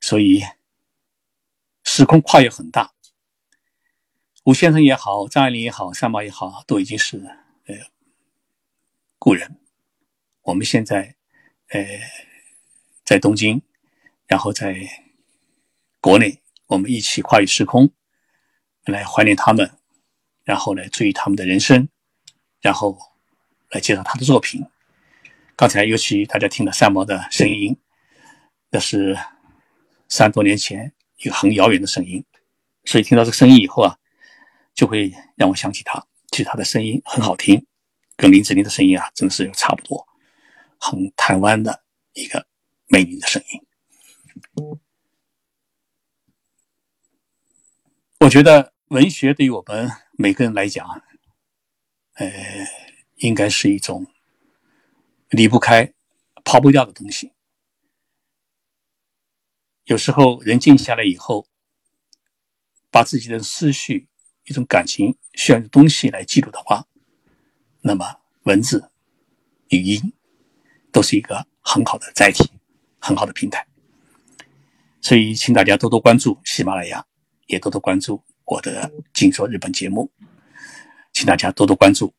[0.00, 0.40] 所以
[1.82, 2.92] 时空跨越很大。
[4.44, 7.18] 吴先生也好，张爱玲也好，三毛也好，都已经是
[7.64, 7.74] 呃
[9.18, 9.58] 故人。
[10.42, 11.15] 我们现在
[11.68, 11.84] 呃
[13.04, 13.62] 在东京，
[14.26, 14.76] 然后在
[16.00, 17.90] 国内，我们一起跨越时空
[18.84, 19.78] 来怀念他们，
[20.44, 21.88] 然后来追忆他们的人生，
[22.60, 22.98] 然后。
[23.70, 24.64] 来介绍他的作品。
[25.56, 27.76] 刚才尤其大家听了三毛的声音，
[28.70, 29.18] 那是
[30.08, 32.24] 三多年前一个很遥远的声音，
[32.84, 33.98] 所以听到这个声音以后啊，
[34.72, 36.06] 就会让我想起他。
[36.30, 37.66] 其实他的声音很好听，
[38.16, 40.06] 跟林志玲的声音啊，真的是差不多，
[40.78, 42.46] 很台湾的一个
[42.86, 43.60] 美女的声音。
[48.20, 50.86] 我觉得文学对于我们每个人来讲，
[52.14, 52.26] 呃。
[53.20, 54.06] 应该是一种
[55.30, 55.94] 离不开、
[56.44, 57.32] 抛不掉的东西。
[59.84, 61.48] 有时候人静下来以后，
[62.90, 64.10] 把自己的思绪、
[64.44, 66.86] 一种感情需要的东西来记录的话，
[67.80, 68.90] 那么文字、
[69.68, 70.12] 语音
[70.96, 72.50] 都是一个很好的载体、
[72.98, 73.66] 很好的平台。
[75.02, 77.04] 所以，请大家多多关注喜马拉雅，
[77.48, 80.10] 也多多关注我的《静说日本》节目，
[81.12, 82.14] 请大家多多关注。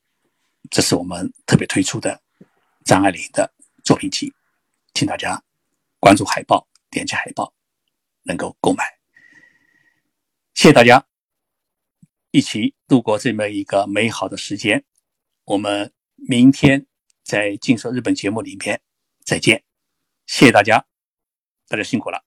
[0.70, 2.22] 这是我们特别推出的
[2.86, 3.52] 张爱玲的
[3.84, 4.32] 作品集，
[4.94, 5.42] 请大家
[6.00, 7.52] 关注海报，点击海报，
[8.22, 8.84] 能够购买。
[10.54, 11.04] 谢谢大家，
[12.30, 14.86] 一起度过这么一个美好的时间。
[15.46, 16.86] 我们明天
[17.28, 18.82] 在《静说日本》节目里面
[19.26, 19.62] 再见。
[20.28, 20.86] 谢谢大家，
[21.68, 22.27] 大家辛苦了。